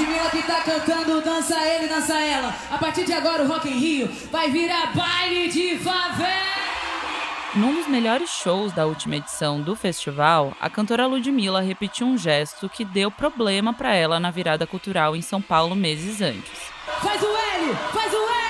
Ludmilla 0.00 0.30
que 0.30 0.42
tá 0.42 0.62
cantando 0.62 1.20
Dança 1.20 1.56
Ele, 1.62 1.86
Dança 1.86 2.18
Ela. 2.18 2.54
A 2.70 2.78
partir 2.78 3.04
de 3.04 3.12
agora 3.12 3.42
o 3.42 3.46
Rock 3.46 3.68
em 3.68 3.78
Rio 3.78 4.08
vai 4.32 4.50
virar 4.50 4.94
baile 4.94 5.48
de 5.48 5.78
favela. 5.78 6.40
Num 7.54 7.74
dos 7.74 7.86
melhores 7.86 8.30
shows 8.30 8.72
da 8.72 8.86
última 8.86 9.16
edição 9.16 9.60
do 9.60 9.76
festival, 9.76 10.54
a 10.60 10.70
cantora 10.70 11.06
Ludmilla 11.06 11.60
repetiu 11.60 12.06
um 12.06 12.16
gesto 12.16 12.68
que 12.68 12.84
deu 12.84 13.10
problema 13.10 13.74
para 13.74 13.94
ela 13.94 14.18
na 14.18 14.30
virada 14.30 14.66
cultural 14.66 15.14
em 15.14 15.22
São 15.22 15.42
Paulo 15.42 15.74
meses 15.74 16.22
antes. 16.22 16.70
Faz 17.02 17.20
o 17.22 17.26
L, 17.26 17.74
faz 17.92 18.12
o 18.14 18.16
L. 18.16 18.40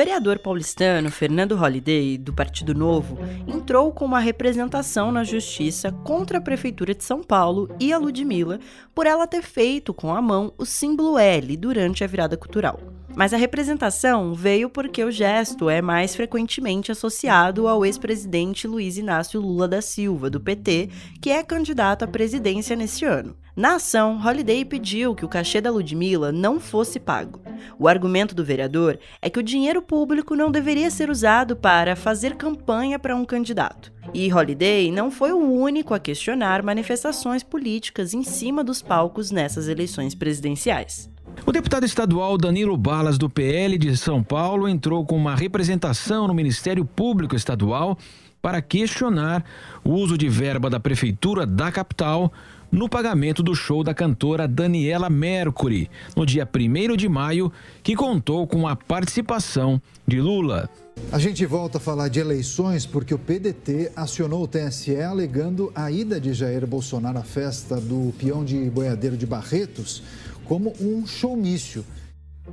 vereador 0.00 0.38
paulistano 0.38 1.10
Fernando 1.10 1.54
Holliday, 1.54 2.16
do 2.16 2.32
Partido 2.32 2.74
Novo, 2.74 3.18
entrou 3.46 3.92
com 3.92 4.06
uma 4.06 4.18
representação 4.18 5.12
na 5.12 5.24
justiça 5.24 5.92
contra 5.92 6.38
a 6.38 6.40
Prefeitura 6.40 6.94
de 6.94 7.04
São 7.04 7.22
Paulo 7.22 7.68
e 7.78 7.92
a 7.92 7.98
Ludmilla 7.98 8.58
por 8.94 9.06
ela 9.06 9.26
ter 9.26 9.42
feito 9.42 9.92
com 9.92 10.14
a 10.14 10.22
mão 10.22 10.54
o 10.56 10.64
símbolo 10.64 11.18
L 11.18 11.54
durante 11.54 12.02
a 12.02 12.06
virada 12.06 12.34
cultural. 12.34 12.80
Mas 13.14 13.34
a 13.34 13.36
representação 13.36 14.34
veio 14.34 14.70
porque 14.70 15.04
o 15.04 15.10
gesto 15.10 15.68
é 15.68 15.82
mais 15.82 16.14
frequentemente 16.14 16.92
associado 16.92 17.66
ao 17.66 17.84
ex-presidente 17.84 18.66
Luiz 18.66 18.96
Inácio 18.96 19.40
Lula 19.40 19.66
da 19.66 19.82
Silva, 19.82 20.30
do 20.30 20.40
PT, 20.40 20.88
que 21.20 21.30
é 21.30 21.42
candidato 21.42 22.04
à 22.04 22.08
presidência 22.08 22.76
neste 22.76 23.04
ano. 23.04 23.36
Na 23.56 23.74
ação, 23.74 24.18
Holiday 24.24 24.64
pediu 24.64 25.14
que 25.14 25.24
o 25.24 25.28
cachê 25.28 25.60
da 25.60 25.70
Ludmilla 25.70 26.30
não 26.30 26.60
fosse 26.60 27.00
pago. 27.00 27.42
O 27.78 27.88
argumento 27.88 28.34
do 28.34 28.44
vereador 28.44 28.98
é 29.20 29.28
que 29.28 29.40
o 29.40 29.42
dinheiro 29.42 29.82
público 29.82 30.36
não 30.36 30.50
deveria 30.50 30.90
ser 30.90 31.10
usado 31.10 31.56
para 31.56 31.96
fazer 31.96 32.36
campanha 32.36 32.98
para 32.98 33.14
um 33.14 33.24
candidato. 33.24 33.92
E 34.14 34.32
Holiday 34.32 34.90
não 34.90 35.10
foi 35.10 35.32
o 35.32 35.38
único 35.38 35.92
a 35.92 35.98
questionar 35.98 36.62
manifestações 36.62 37.42
políticas 37.42 38.14
em 38.14 38.22
cima 38.22 38.62
dos 38.64 38.80
palcos 38.80 39.30
nessas 39.30 39.68
eleições 39.68 40.14
presidenciais. 40.14 41.09
O 41.46 41.52
deputado 41.52 41.84
estadual 41.84 42.36
Danilo 42.36 42.76
Balas, 42.76 43.18
do 43.18 43.28
PL 43.28 43.76
de 43.78 43.96
São 43.96 44.22
Paulo, 44.22 44.68
entrou 44.68 45.04
com 45.04 45.16
uma 45.16 45.34
representação 45.34 46.28
no 46.28 46.34
Ministério 46.34 46.84
Público 46.84 47.34
Estadual 47.34 47.98
para 48.40 48.62
questionar 48.62 49.44
o 49.84 49.90
uso 49.90 50.16
de 50.16 50.28
verba 50.28 50.70
da 50.70 50.80
Prefeitura 50.80 51.46
da 51.46 51.70
capital 51.70 52.32
no 52.70 52.88
pagamento 52.88 53.42
do 53.42 53.54
show 53.54 53.82
da 53.82 53.92
cantora 53.92 54.46
Daniela 54.46 55.10
Mercury, 55.10 55.90
no 56.16 56.24
dia 56.24 56.48
1 56.48 56.96
de 56.96 57.08
maio, 57.08 57.52
que 57.82 57.96
contou 57.96 58.46
com 58.46 58.68
a 58.68 58.76
participação 58.76 59.80
de 60.06 60.20
Lula. 60.20 60.70
A 61.10 61.18
gente 61.18 61.44
volta 61.46 61.78
a 61.78 61.80
falar 61.80 62.08
de 62.08 62.20
eleições 62.20 62.86
porque 62.86 63.12
o 63.14 63.18
PDT 63.18 63.90
acionou 63.96 64.44
o 64.44 64.46
TSE 64.46 65.00
alegando 65.00 65.72
a 65.74 65.90
ida 65.90 66.20
de 66.20 66.32
Jair 66.32 66.66
Bolsonaro 66.66 67.18
à 67.18 67.24
festa 67.24 67.80
do 67.80 68.12
peão 68.18 68.44
de 68.44 68.70
boiadeiro 68.70 69.16
de 69.16 69.26
Barretos 69.26 70.02
como 70.50 70.72
um 70.80 71.06
showmício. 71.06 71.86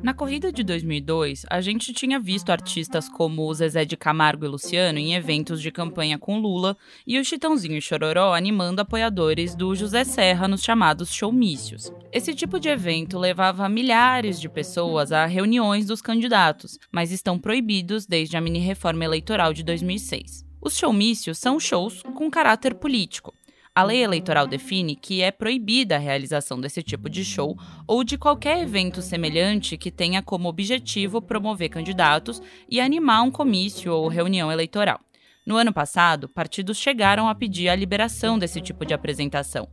Na 0.04 0.14
corrida 0.14 0.52
de 0.52 0.64
2002, 0.64 1.48
a 1.50 1.60
gente 1.62 1.92
tinha 1.92 2.20
visto 2.20 2.52
artistas 2.52 3.10
como 3.10 3.52
Zezé 3.56 3.86
de 3.86 3.98
Camargo 3.98 4.46
e 4.46 4.48
Luciano 4.48 5.00
em 5.00 5.16
eventos 5.16 5.60
de 5.60 5.72
campanha 5.72 6.20
com 6.20 6.38
Lula 6.38 6.78
e 7.08 7.18
o 7.18 7.26
Chitãozinho 7.26 7.76
e 7.76 7.82
Chororó 7.82 8.36
animando 8.36 8.82
apoiadores 8.82 9.56
do 9.56 9.74
José 9.74 10.04
Serra 10.04 10.48
nos 10.48 10.62
chamados 10.62 11.12
showmícios. 11.12 11.92
Esse 12.14 12.36
tipo 12.36 12.60
de 12.60 12.70
evento 12.70 13.18
levava 13.18 13.68
milhares 13.68 14.40
de 14.40 14.48
pessoas 14.48 15.12
a 15.12 15.26
reuniões 15.26 15.88
dos 15.88 16.00
candidatos, 16.00 16.78
mas 16.92 17.12
estão 17.12 17.40
proibidos 17.40 18.06
desde 18.06 18.38
a 18.38 18.42
mini-reforma 18.42 19.06
eleitoral 19.06 19.56
de 19.56 19.64
2006. 19.64 20.46
Os 20.62 20.78
showmícios 20.78 21.40
são 21.40 21.60
shows 21.60 22.04
com 22.14 22.30
caráter 22.30 22.76
político. 22.76 23.34
A 23.78 23.84
lei 23.84 24.04
eleitoral 24.04 24.48
define 24.48 24.96
que 24.96 25.22
é 25.22 25.30
proibida 25.30 25.98
a 25.98 26.00
realização 26.00 26.60
desse 26.60 26.82
tipo 26.82 27.08
de 27.08 27.24
show 27.24 27.56
ou 27.86 28.04
de 28.04 28.18
qualquer 28.18 28.64
evento 28.64 29.04
semelhante 29.04 29.78
que 29.78 29.92
tenha 29.92 30.20
como 30.24 30.50
objetivo 30.50 31.22
promover 31.22 31.70
candidatos 31.70 32.42
e 32.68 32.82
animar 32.82 33.22
um 33.22 33.30
comício 33.30 33.94
ou 33.94 34.08
reunião 34.08 34.52
eleitoral. 34.52 35.00
No 35.46 35.58
ano 35.58 35.72
passado, 35.72 36.28
partidos 36.28 36.80
chegaram 36.80 37.30
a 37.30 37.36
pedir 37.36 37.70
a 37.70 37.76
liberação 37.76 38.40
desse 38.40 38.60
tipo 38.62 38.84
de 38.84 38.96
apresentação, 38.96 39.68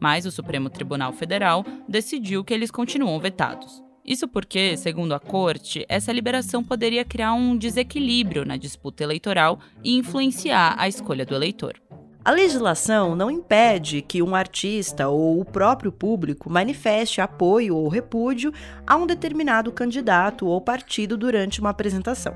mas 0.00 0.24
o 0.24 0.30
Supremo 0.30 0.70
Tribunal 0.70 1.12
Federal 1.12 1.62
decidiu 1.86 2.42
que 2.42 2.54
eles 2.54 2.70
continuam 2.70 3.20
vetados. 3.20 3.82
Isso 4.02 4.26
porque, 4.26 4.74
segundo 4.78 5.12
a 5.12 5.20
corte, 5.20 5.84
essa 5.86 6.10
liberação 6.10 6.64
poderia 6.64 7.04
criar 7.04 7.34
um 7.34 7.58
desequilíbrio 7.58 8.46
na 8.46 8.56
disputa 8.56 9.04
eleitoral 9.04 9.60
e 9.84 9.98
influenciar 9.98 10.76
a 10.78 10.88
escolha 10.88 11.26
do 11.26 11.34
eleitor. 11.34 11.74
A 12.22 12.32
legislação 12.32 13.16
não 13.16 13.30
impede 13.30 14.02
que 14.02 14.20
um 14.20 14.34
artista 14.34 15.08
ou 15.08 15.40
o 15.40 15.44
próprio 15.44 15.90
público 15.90 16.50
manifeste 16.50 17.18
apoio 17.18 17.74
ou 17.74 17.88
repúdio 17.88 18.52
a 18.86 18.94
um 18.94 19.06
determinado 19.06 19.72
candidato 19.72 20.46
ou 20.46 20.60
partido 20.60 21.16
durante 21.16 21.60
uma 21.60 21.70
apresentação. 21.70 22.34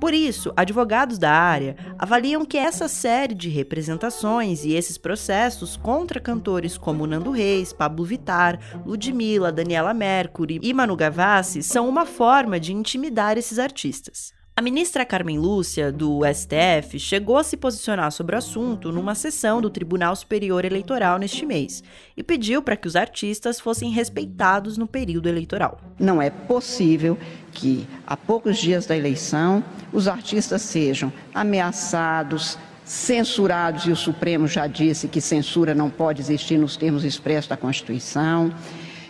Por 0.00 0.14
isso, 0.14 0.52
advogados 0.56 1.18
da 1.18 1.32
área 1.32 1.74
avaliam 1.98 2.44
que 2.44 2.56
essa 2.56 2.86
série 2.86 3.34
de 3.34 3.48
representações 3.48 4.64
e 4.64 4.74
esses 4.74 4.96
processos 4.96 5.76
contra 5.76 6.20
cantores 6.20 6.78
como 6.78 7.06
Nando 7.06 7.32
Reis, 7.32 7.72
Pablo 7.72 8.04
Vittar, 8.04 8.60
Ludmilla, 8.84 9.50
Daniela 9.50 9.92
Mercury 9.92 10.60
e 10.62 10.72
Manu 10.72 10.94
Gavassi 10.94 11.64
são 11.64 11.88
uma 11.88 12.06
forma 12.06 12.60
de 12.60 12.72
intimidar 12.72 13.36
esses 13.36 13.58
artistas. 13.58 14.35
A 14.58 14.62
ministra 14.62 15.04
Carmen 15.04 15.38
Lúcia, 15.38 15.92
do 15.92 16.20
STF, 16.24 16.98
chegou 16.98 17.36
a 17.36 17.44
se 17.44 17.58
posicionar 17.58 18.10
sobre 18.10 18.34
o 18.34 18.38
assunto 18.38 18.90
numa 18.90 19.14
sessão 19.14 19.60
do 19.60 19.68
Tribunal 19.68 20.16
Superior 20.16 20.64
Eleitoral 20.64 21.18
neste 21.18 21.44
mês 21.44 21.84
e 22.16 22.22
pediu 22.22 22.62
para 22.62 22.74
que 22.74 22.88
os 22.88 22.96
artistas 22.96 23.60
fossem 23.60 23.90
respeitados 23.90 24.78
no 24.78 24.86
período 24.86 25.28
eleitoral. 25.28 25.78
Não 25.98 26.22
é 26.22 26.30
possível 26.30 27.18
que, 27.52 27.86
a 28.06 28.16
poucos 28.16 28.56
dias 28.56 28.86
da 28.86 28.96
eleição, 28.96 29.62
os 29.92 30.08
artistas 30.08 30.62
sejam 30.62 31.12
ameaçados, 31.34 32.58
censurados, 32.82 33.84
e 33.84 33.90
o 33.90 33.96
Supremo 33.96 34.48
já 34.48 34.66
disse 34.66 35.06
que 35.06 35.20
censura 35.20 35.74
não 35.74 35.90
pode 35.90 36.22
existir 36.22 36.56
nos 36.56 36.78
termos 36.78 37.04
expressos 37.04 37.50
da 37.50 37.58
Constituição. 37.58 38.50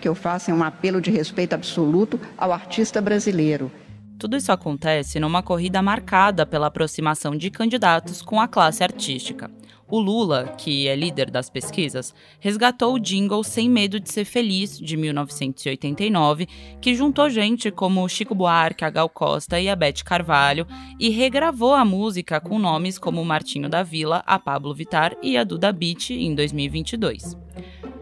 Que 0.01 0.09
eu 0.09 0.15
faça 0.17 0.53
um 0.53 0.65
apelo 0.65 1.01
de 1.01 1.13
respeito 1.13 1.55
absoluto 1.55 2.19
ao 2.37 2.53
artista 2.53 3.01
brasileiro. 3.01 3.71
Tudo 4.19 4.37
isso 4.37 4.51
acontece 4.51 5.21
numa 5.21 5.43
corrida 5.43 5.83
marcada 5.83 6.47
pela 6.47 6.69
aproximação 6.69 7.37
de 7.37 7.51
candidatos 7.51 8.23
com 8.23 8.41
a 8.41 8.49
classe 8.49 8.83
artística. 8.83 9.51
O 9.89 10.01
Lula, 10.01 10.55
que 10.59 10.89
é 10.89 10.97
líder 10.97 11.31
das 11.31 11.49
pesquisas, 11.49 12.13
resgatou 12.41 12.95
o 12.95 12.99
jingle 12.99 13.45
Sem 13.45 13.71
Medo 13.71 14.01
de 14.01 14.11
Ser 14.11 14.25
Feliz, 14.25 14.79
de 14.79 14.97
1989, 14.97 16.49
que 16.81 16.95
juntou 16.95 17.31
gente 17.31 17.71
como 17.71 18.09
Chico 18.09 18.35
Buarque, 18.35 18.85
a 18.85 18.91
Gal 18.91 19.09
Costa 19.09 19.61
e 19.61 19.69
a 19.69 19.77
Beth 19.77 20.03
Carvalho, 20.05 20.67
e 20.99 21.11
regravou 21.11 21.73
a 21.73 21.85
música 21.85 22.41
com 22.41 22.59
nomes 22.59 22.99
como 22.99 23.25
Martinho 23.25 23.69
da 23.69 23.85
Vila, 23.85 24.25
a 24.27 24.41
Pablo 24.41 24.75
Vitar 24.75 25.15
e 25.23 25.37
a 25.37 25.45
Duda 25.45 25.73
Beat 25.73 26.11
em 26.11 26.35
2022. 26.35 27.37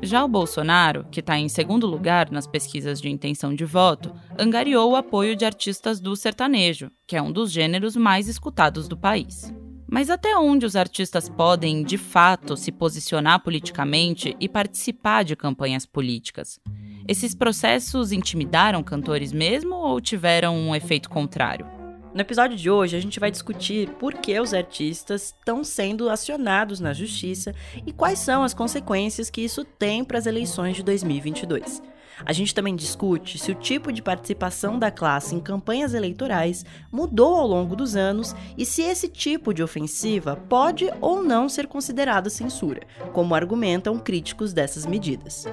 Já 0.04 0.22
o 0.22 0.28
Bolsonaro, 0.28 1.06
que 1.10 1.20
está 1.20 1.38
em 1.38 1.48
segundo 1.48 1.86
lugar 1.86 2.30
nas 2.30 2.46
pesquisas 2.46 3.00
de 3.00 3.08
intenção 3.08 3.54
de 3.54 3.64
voto, 3.64 4.14
angariou 4.38 4.92
o 4.92 4.96
apoio 4.96 5.34
de 5.34 5.46
artistas 5.46 5.98
do 5.98 6.14
sertanejo, 6.14 6.90
que 7.06 7.16
é 7.16 7.22
um 7.22 7.32
dos 7.32 7.50
gêneros 7.50 7.96
mais 7.96 8.28
escutados 8.28 8.86
do 8.86 8.98
país. 8.98 9.50
Mas 9.90 10.10
até 10.10 10.36
onde 10.36 10.66
os 10.66 10.76
artistas 10.76 11.26
podem, 11.26 11.82
de 11.82 11.96
fato, 11.96 12.54
se 12.54 12.70
posicionar 12.70 13.42
politicamente 13.42 14.36
e 14.38 14.46
participar 14.46 15.24
de 15.24 15.34
campanhas 15.34 15.86
políticas? 15.86 16.60
Esses 17.08 17.34
processos 17.34 18.12
intimidaram 18.12 18.82
cantores 18.82 19.32
mesmo 19.32 19.74
ou 19.74 20.02
tiveram 20.02 20.54
um 20.54 20.74
efeito 20.74 21.08
contrário? 21.08 21.73
No 22.14 22.20
episódio 22.20 22.56
de 22.56 22.70
hoje, 22.70 22.96
a 22.96 23.00
gente 23.00 23.18
vai 23.18 23.28
discutir 23.28 23.90
por 23.94 24.14
que 24.14 24.38
os 24.38 24.54
artistas 24.54 25.34
estão 25.36 25.64
sendo 25.64 26.08
acionados 26.08 26.78
na 26.78 26.92
justiça 26.92 27.52
e 27.84 27.92
quais 27.92 28.20
são 28.20 28.44
as 28.44 28.54
consequências 28.54 29.28
que 29.28 29.40
isso 29.40 29.64
tem 29.64 30.04
para 30.04 30.16
as 30.16 30.26
eleições 30.26 30.76
de 30.76 30.84
2022. 30.84 31.82
A 32.24 32.32
gente 32.32 32.54
também 32.54 32.76
discute 32.76 33.36
se 33.36 33.50
o 33.50 33.56
tipo 33.56 33.92
de 33.92 34.00
participação 34.00 34.78
da 34.78 34.92
classe 34.92 35.34
em 35.34 35.40
campanhas 35.40 35.92
eleitorais 35.92 36.64
mudou 36.92 37.34
ao 37.34 37.48
longo 37.48 37.74
dos 37.74 37.96
anos 37.96 38.32
e 38.56 38.64
se 38.64 38.82
esse 38.82 39.08
tipo 39.08 39.52
de 39.52 39.64
ofensiva 39.64 40.36
pode 40.48 40.88
ou 41.00 41.20
não 41.20 41.48
ser 41.48 41.66
considerado 41.66 42.30
censura, 42.30 42.82
como 43.12 43.34
argumentam 43.34 43.98
críticos 43.98 44.52
dessas 44.52 44.86
medidas. 44.86 45.48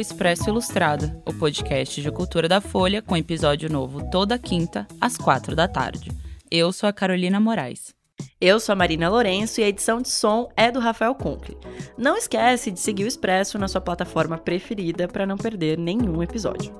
Expresso 0.00 0.48
Ilustrada, 0.48 1.22
o 1.26 1.34
podcast 1.34 2.00
de 2.00 2.10
cultura 2.10 2.48
da 2.48 2.60
Folha, 2.60 3.02
com 3.02 3.16
episódio 3.16 3.70
novo 3.70 4.10
toda 4.10 4.38
quinta, 4.38 4.86
às 5.00 5.16
quatro 5.16 5.54
da 5.54 5.68
tarde. 5.68 6.10
Eu 6.50 6.72
sou 6.72 6.88
a 6.88 6.92
Carolina 6.92 7.38
Moraes. 7.38 7.94
Eu 8.40 8.58
sou 8.58 8.72
a 8.72 8.76
Marina 8.76 9.08
Lourenço 9.08 9.60
e 9.60 9.64
a 9.64 9.68
edição 9.68 10.00
de 10.00 10.08
som 10.08 10.48
é 10.56 10.70
do 10.70 10.80
Rafael 10.80 11.14
Conkle. 11.14 11.58
Não 11.96 12.16
esquece 12.16 12.70
de 12.70 12.80
seguir 12.80 13.04
o 13.04 13.08
Expresso 13.08 13.58
na 13.58 13.68
sua 13.68 13.80
plataforma 13.80 14.38
preferida 14.38 15.06
para 15.06 15.26
não 15.26 15.36
perder 15.36 15.78
nenhum 15.78 16.22
episódio. 16.22 16.74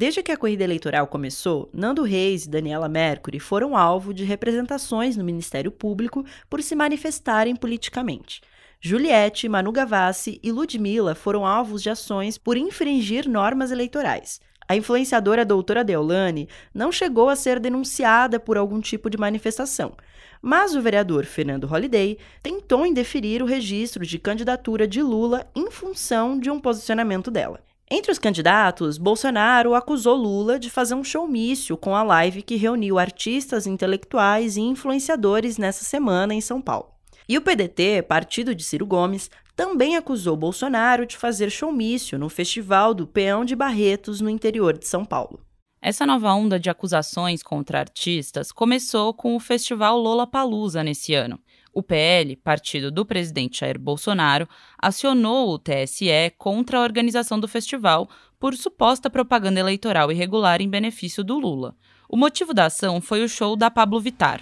Desde 0.00 0.22
que 0.22 0.32
a 0.32 0.36
corrida 0.38 0.64
eleitoral 0.64 1.06
começou, 1.06 1.68
Nando 1.74 2.02
Reis 2.02 2.46
e 2.46 2.48
Daniela 2.48 2.88
Mercury 2.88 3.38
foram 3.38 3.76
alvo 3.76 4.14
de 4.14 4.24
representações 4.24 5.14
no 5.14 5.22
Ministério 5.22 5.70
Público 5.70 6.24
por 6.48 6.62
se 6.62 6.74
manifestarem 6.74 7.54
politicamente. 7.54 8.40
Juliette, 8.80 9.46
Manu 9.46 9.70
Gavassi 9.70 10.40
e 10.42 10.50
Ludmilla 10.50 11.14
foram 11.14 11.44
alvos 11.44 11.82
de 11.82 11.90
ações 11.90 12.38
por 12.38 12.56
infringir 12.56 13.28
normas 13.28 13.70
eleitorais. 13.70 14.40
A 14.66 14.74
influenciadora 14.74 15.44
doutora 15.44 15.84
Deolane 15.84 16.48
não 16.72 16.90
chegou 16.90 17.28
a 17.28 17.36
ser 17.36 17.60
denunciada 17.60 18.40
por 18.40 18.56
algum 18.56 18.80
tipo 18.80 19.10
de 19.10 19.18
manifestação, 19.18 19.92
mas 20.40 20.74
o 20.74 20.80
vereador 20.80 21.26
Fernando 21.26 21.66
Holliday 21.66 22.16
tentou 22.42 22.86
indeferir 22.86 23.42
o 23.42 23.46
registro 23.46 24.06
de 24.06 24.18
candidatura 24.18 24.88
de 24.88 25.02
Lula 25.02 25.46
em 25.54 25.70
função 25.70 26.40
de 26.40 26.50
um 26.50 26.58
posicionamento 26.58 27.30
dela. 27.30 27.60
Entre 27.92 28.12
os 28.12 28.20
candidatos, 28.20 28.98
Bolsonaro 28.98 29.74
acusou 29.74 30.14
Lula 30.14 30.60
de 30.60 30.70
fazer 30.70 30.94
um 30.94 31.02
showmício 31.02 31.76
com 31.76 31.96
a 31.96 32.04
live 32.04 32.40
que 32.40 32.54
reuniu 32.54 33.00
artistas 33.00 33.66
intelectuais 33.66 34.56
e 34.56 34.60
influenciadores 34.60 35.58
nessa 35.58 35.84
semana 35.84 36.32
em 36.32 36.40
São 36.40 36.62
Paulo. 36.62 36.94
E 37.28 37.36
o 37.36 37.42
PDT, 37.42 38.02
partido 38.02 38.54
de 38.54 38.62
Ciro 38.62 38.86
Gomes, 38.86 39.28
também 39.56 39.96
acusou 39.96 40.36
Bolsonaro 40.36 41.04
de 41.04 41.16
fazer 41.16 41.50
showmício 41.50 42.16
no 42.16 42.28
Festival 42.28 42.94
do 42.94 43.08
Peão 43.08 43.44
de 43.44 43.56
Barretos, 43.56 44.20
no 44.20 44.30
interior 44.30 44.78
de 44.78 44.86
São 44.86 45.04
Paulo. 45.04 45.40
Essa 45.82 46.06
nova 46.06 46.32
onda 46.32 46.60
de 46.60 46.70
acusações 46.70 47.42
contra 47.42 47.80
artistas 47.80 48.52
começou 48.52 49.12
com 49.12 49.34
o 49.34 49.40
Festival 49.40 49.98
Lola 49.98 50.28
Palusa 50.28 50.84
nesse 50.84 51.12
ano, 51.14 51.40
o 51.72 51.82
PL, 51.82 52.36
partido 52.36 52.90
do 52.90 53.04
presidente 53.04 53.60
Jair 53.60 53.78
Bolsonaro, 53.78 54.48
acionou 54.78 55.50
o 55.50 55.58
TSE 55.58 56.32
contra 56.36 56.78
a 56.78 56.82
organização 56.82 57.38
do 57.38 57.46
festival 57.48 58.08
por 58.38 58.54
suposta 58.54 59.10
propaganda 59.10 59.60
eleitoral 59.60 60.10
irregular 60.10 60.60
em 60.60 60.68
benefício 60.68 61.22
do 61.22 61.38
Lula. 61.38 61.74
O 62.08 62.16
motivo 62.16 62.52
da 62.52 62.66
ação 62.66 63.00
foi 63.00 63.22
o 63.22 63.28
show 63.28 63.54
da 63.54 63.70
Pablo 63.70 64.00
Vittar. 64.00 64.40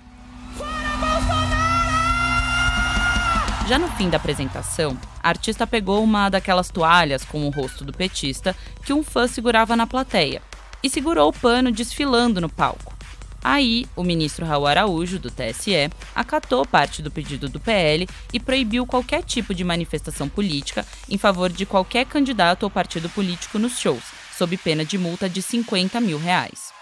Já 3.69 3.79
no 3.79 3.89
fim 3.89 4.09
da 4.09 4.17
apresentação, 4.17 4.97
a 5.23 5.29
artista 5.29 5.67
pegou 5.67 6.03
uma 6.03 6.31
daquelas 6.31 6.71
toalhas 6.71 7.23
com 7.23 7.47
o 7.47 7.51
rosto 7.51 7.85
do 7.85 7.93
petista 7.93 8.57
que 8.83 8.95
um 8.95 9.05
fã 9.05 9.27
segurava 9.27 9.77
na 9.77 9.87
plateia 9.87 10.41
e 10.83 10.89
segurou 10.89 11.29
o 11.29 11.33
pano 11.33 11.71
desfilando 11.71 12.41
no 12.41 12.49
palco. 12.49 12.98
Aí, 13.43 13.87
o 13.95 14.03
ministro 14.03 14.45
Raul 14.45 14.67
Araújo, 14.67 15.19
do 15.19 15.31
TSE, 15.31 15.91
acatou 16.15 16.67
parte 16.67 17.01
do 17.01 17.11
pedido 17.11 17.49
do 17.49 17.61
PL 17.61 18.07
e 18.33 18.41
proibiu 18.41 18.85
qualquer 18.85 19.23
tipo 19.23 19.55
de 19.55 19.63
manifestação 19.63 20.29
política 20.29 20.85
em 21.09 21.17
favor 21.17 21.49
de 21.49 21.65
qualquer 21.65 22.05
candidato 22.05 22.65
ou 22.65 22.71
partido 22.71 23.09
político 23.09 23.59
nos 23.59 23.79
shows, 23.79 24.03
sob 24.37 24.57
pena 24.57 24.85
de 24.85 24.99
multa 24.99 25.29
de 25.29 25.41
50 25.41 26.01
mil 26.01 26.19
reais. 26.19 26.73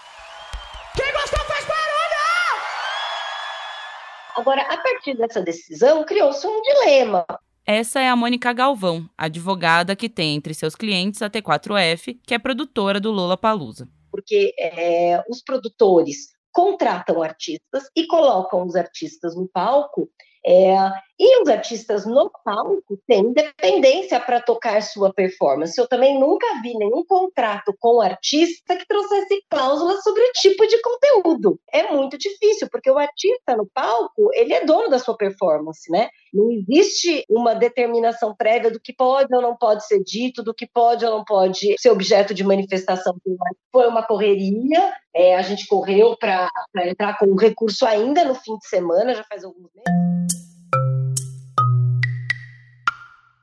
Quem 0.95 1.11
gostou 1.13 1.45
faz 1.45 1.63
barulho! 1.65 1.87
Agora, 4.35 4.61
a 4.63 4.77
partir 4.77 5.15
dessa 5.15 5.41
decisão, 5.41 6.03
criou-se 6.03 6.45
um 6.47 6.61
dilema. 6.61 7.25
Essa 7.65 7.99
é 7.99 8.09
a 8.09 8.15
Mônica 8.15 8.51
Galvão, 8.53 9.07
advogada 9.17 9.95
que 9.95 10.09
tem 10.09 10.35
entre 10.35 10.53
seus 10.53 10.73
clientes 10.73 11.21
a 11.21 11.29
T4F, 11.29 12.17
que 12.25 12.33
é 12.33 12.39
produtora 12.39 12.99
do 12.99 13.11
Lola 13.11 13.37
Palusa. 13.37 13.87
Porque 14.09 14.53
é, 14.57 15.21
os 15.29 15.41
produtores 15.41 16.36
contratam 16.57 17.21
artistas 17.21 17.87
e 17.95 18.07
colocam 18.07 18.65
os 18.65 18.75
artistas 18.75 19.35
no 19.35 19.47
palco 19.47 20.09
é, 20.47 20.77
e 21.19 21.41
os 21.41 21.49
artistas 21.49 22.05
no 22.05 22.31
palco 22.45 22.97
têm 23.05 23.19
independência 23.19 24.17
para 24.19 24.39
tocar 24.39 24.81
sua 24.81 25.11
performance. 25.11 25.77
Eu 25.77 25.87
também 25.87 26.17
nunca 26.17 26.45
vi 26.61 26.73
nenhum 26.77 27.03
contrato 27.05 27.75
com 27.79 27.97
o 27.97 28.01
artista 28.01 28.77
que 28.77 28.87
trouxesse 28.87 29.43
cláusulas 29.49 30.01
sobre 30.03 30.21
o 30.21 30.31
tipo 30.33 30.65
de 30.67 30.79
conteúdo. 30.79 31.59
É 31.73 31.91
muito 31.91 32.17
difícil, 32.17 32.69
porque 32.71 32.89
o 32.89 32.97
artista 32.97 33.57
no 33.57 33.67
palco, 33.73 34.29
ele 34.33 34.53
é 34.53 34.63
dono 34.63 34.89
da 34.89 34.99
sua 34.99 35.17
performance, 35.17 35.91
né? 35.91 36.09
Não 36.33 36.49
existe 36.51 37.25
uma 37.29 37.53
determinação 37.53 38.33
prévia 38.33 38.71
do 38.71 38.79
que 38.79 38.93
pode 38.93 39.35
ou 39.35 39.41
não 39.41 39.57
pode 39.57 39.85
ser 39.85 40.01
dito, 40.03 40.43
do 40.43 40.53
que 40.53 40.67
pode 40.67 41.03
ou 41.03 41.11
não 41.11 41.25
pode 41.25 41.75
ser 41.77 41.89
objeto 41.89 42.33
de 42.33 42.43
manifestação. 42.43 43.15
Foi 43.71 43.87
uma 43.87 44.03
correria, 44.03 44.93
é, 45.13 45.35
a 45.35 45.41
gente 45.41 45.67
correu 45.67 46.15
para 46.17 46.49
entrar 46.85 47.17
com 47.17 47.25
um 47.25 47.35
recurso 47.35 47.85
ainda 47.85 48.23
no 48.23 48.35
fim 48.35 48.55
de 48.57 48.67
semana, 48.67 49.15
já 49.15 49.23
faz 49.23 49.43
alguns 49.43 49.69
meses. 49.73 50.16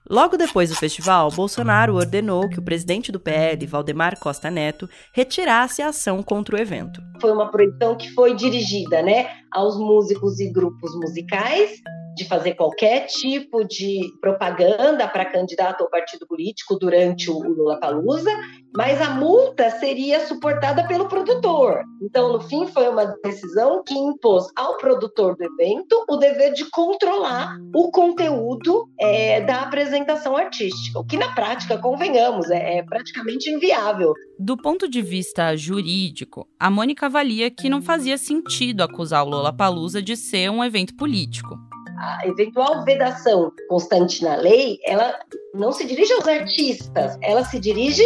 Logo 0.08 0.36
depois 0.36 0.68
do 0.68 0.76
festival, 0.76 1.30
Bolsonaro 1.30 1.94
ordenou 1.94 2.46
que 2.46 2.58
o 2.58 2.62
presidente 2.62 3.10
do 3.10 3.18
PL, 3.18 3.66
Valdemar 3.66 4.18
Costa 4.18 4.50
Neto, 4.50 4.86
retirasse 5.14 5.80
a 5.80 5.88
ação 5.88 6.22
contra 6.22 6.56
o 6.56 6.58
evento. 6.58 7.00
Foi 7.22 7.32
uma 7.32 7.50
proibição 7.50 7.96
que 7.96 8.10
foi 8.10 8.34
dirigida 8.34 9.02
né, 9.02 9.30
aos 9.50 9.78
músicos 9.78 10.38
e 10.40 10.52
grupos 10.52 10.94
musicais 10.96 11.80
de 12.14 12.24
fazer 12.24 12.54
qualquer 12.54 13.06
tipo 13.06 13.64
de 13.64 14.00
propaganda 14.20 15.08
para 15.08 15.24
candidato 15.24 15.82
ou 15.82 15.90
partido 15.90 16.26
político 16.26 16.78
durante 16.78 17.30
o 17.30 17.38
Lula 17.40 17.78
Palusa, 17.78 18.30
mas 18.76 19.00
a 19.00 19.10
multa 19.10 19.70
seria 19.70 20.26
suportada 20.26 20.86
pelo 20.86 21.08
produtor. 21.08 21.82
Então, 22.02 22.32
no 22.32 22.40
fim, 22.40 22.66
foi 22.66 22.88
uma 22.88 23.06
decisão 23.22 23.82
que 23.84 23.94
impôs 23.94 24.46
ao 24.56 24.76
produtor 24.78 25.36
do 25.36 25.44
evento 25.44 26.04
o 26.08 26.16
dever 26.16 26.52
de 26.52 26.68
controlar 26.70 27.56
o 27.74 27.90
conteúdo 27.90 28.88
é, 28.98 29.40
da 29.40 29.62
apresentação 29.62 30.36
artística, 30.36 30.98
o 30.98 31.04
que 31.04 31.16
na 31.16 31.34
prática, 31.34 31.78
convenhamos, 31.78 32.50
é, 32.50 32.78
é 32.78 32.82
praticamente 32.82 33.50
inviável. 33.50 34.12
Do 34.38 34.56
ponto 34.56 34.88
de 34.88 35.00
vista 35.00 35.56
jurídico, 35.56 36.48
a 36.58 36.70
Mônica 36.70 37.06
avalia 37.06 37.50
que 37.50 37.68
não 37.68 37.80
fazia 37.80 38.18
sentido 38.18 38.82
acusar 38.82 39.24
o 39.24 39.30
Lula 39.30 39.52
Palusa 39.52 40.02
de 40.02 40.16
ser 40.16 40.50
um 40.50 40.64
evento 40.64 40.96
político 40.96 41.56
a 42.04 42.26
eventual 42.26 42.84
vedação 42.84 43.52
constante 43.68 44.22
na 44.22 44.36
lei, 44.36 44.78
ela 44.84 45.18
não 45.54 45.72
se 45.72 45.84
dirige 45.86 46.12
aos 46.12 46.26
artistas, 46.26 47.16
ela 47.22 47.44
se 47.44 47.58
dirige 47.58 48.04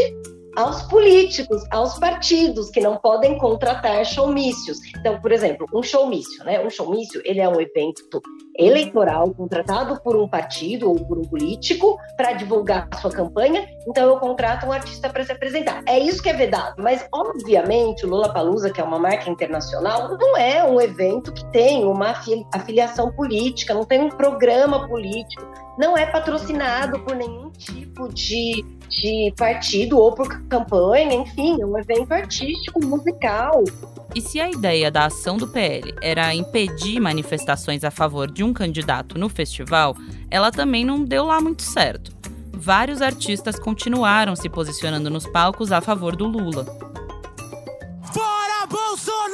aos 0.59 0.83
políticos, 0.83 1.65
aos 1.71 1.97
partidos 2.01 2.69
que 2.69 2.81
não 2.81 2.97
podem 2.97 3.39
contratar 3.39 4.05
showmícios. 4.05 4.79
Então, 4.99 5.21
por 5.21 5.31
exemplo, 5.31 5.69
um 5.73 5.85
showmício, 5.85 6.45
né? 6.45 6.61
Um 6.61 6.69
showmício, 6.69 7.23
ele 7.25 7.39
é 7.39 7.49
um 7.49 7.61
evento 7.61 8.03
eleitoral 8.59 9.33
contratado 9.33 10.00
por 10.03 10.17
um 10.17 10.29
partido 10.29 10.91
ou 10.91 10.97
por 10.97 11.17
um 11.17 11.23
político 11.23 11.97
para 12.17 12.33
divulgar 12.33 12.88
sua 13.00 13.12
campanha. 13.12 13.69
Então, 13.87 14.09
eu 14.09 14.19
contrato 14.19 14.67
um 14.67 14.73
artista 14.73 15.09
para 15.09 15.25
se 15.25 15.31
apresentar. 15.31 15.85
É 15.87 15.97
isso 15.97 16.21
que 16.21 16.29
é 16.29 16.33
vedado. 16.33 16.83
Mas, 16.83 17.07
obviamente, 17.15 18.05
o 18.05 18.09
Lula 18.09 18.33
Palusa, 18.33 18.69
que 18.69 18.81
é 18.81 18.85
uma 18.85 18.99
marca 18.99 19.31
internacional, 19.31 20.19
não 20.19 20.37
é 20.37 20.65
um 20.65 20.81
evento 20.81 21.33
que 21.33 21.47
tem 21.53 21.85
uma 21.85 22.17
afiliação 22.53 23.12
política, 23.12 23.73
não 23.73 23.85
tem 23.85 24.00
um 24.00 24.09
programa 24.09 24.88
político, 24.88 25.47
não 25.78 25.97
é 25.97 26.04
patrocinado 26.06 26.99
por 27.00 27.16
nenhum 27.16 27.50
tipo 27.50 28.12
de 28.12 28.64
de 28.88 29.32
partido 29.37 29.99
ou 29.99 30.12
por 30.12 30.26
campanha, 30.49 31.14
enfim, 31.14 31.61
é 31.61 31.66
um 31.66 31.78
evento 31.78 32.12
artístico, 32.12 32.85
musical. 32.85 33.62
E 34.14 34.20
se 34.20 34.40
a 34.40 34.50
ideia 34.50 34.90
da 34.90 35.06
ação 35.06 35.37
do 35.37 35.47
PL 35.47 35.94
era 36.00 36.35
impedir 36.35 36.99
manifestações 36.99 37.85
a 37.85 37.90
favor 37.90 38.30
de 38.30 38.42
um 38.42 38.52
candidato 38.52 39.18
no 39.18 39.28
festival, 39.28 39.94
ela 40.30 40.50
também 40.50 40.85
não 40.85 41.04
deu 41.04 41.26
lá 41.26 41.40
muito 41.40 41.62
certo. 41.62 42.16
Vários 42.52 43.02
artistas 43.02 43.58
continuaram 43.58 44.35
se 44.35 44.49
posicionando 44.49 45.11
nos 45.11 45.26
palcos 45.26 45.70
a 45.70 45.80
favor 45.80 46.16
do 46.16 46.26
Lula. 46.26 46.64
Fora 48.12 48.66
Bolsonaro! 48.68 49.28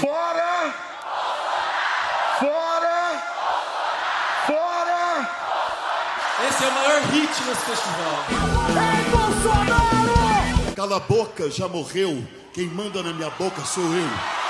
Fora! 0.00 0.74
Fora! 2.40 3.22
Fora! 4.46 5.42
Esse 6.40 6.64
é 6.64 6.68
o 6.68 6.72
maior 6.72 7.02
hit 7.12 7.44
nesse 7.44 7.64
festival. 7.66 8.24
Ei, 8.70 9.10
Bolsonaro! 9.10 10.74
Cala 10.74 10.96
a 10.96 11.00
boca, 11.00 11.50
já 11.50 11.68
morreu. 11.68 12.26
Quem 12.54 12.68
manda 12.68 13.02
na 13.02 13.12
minha 13.12 13.30
boca 13.30 13.62
sou 13.62 13.84
eu. 13.84 14.41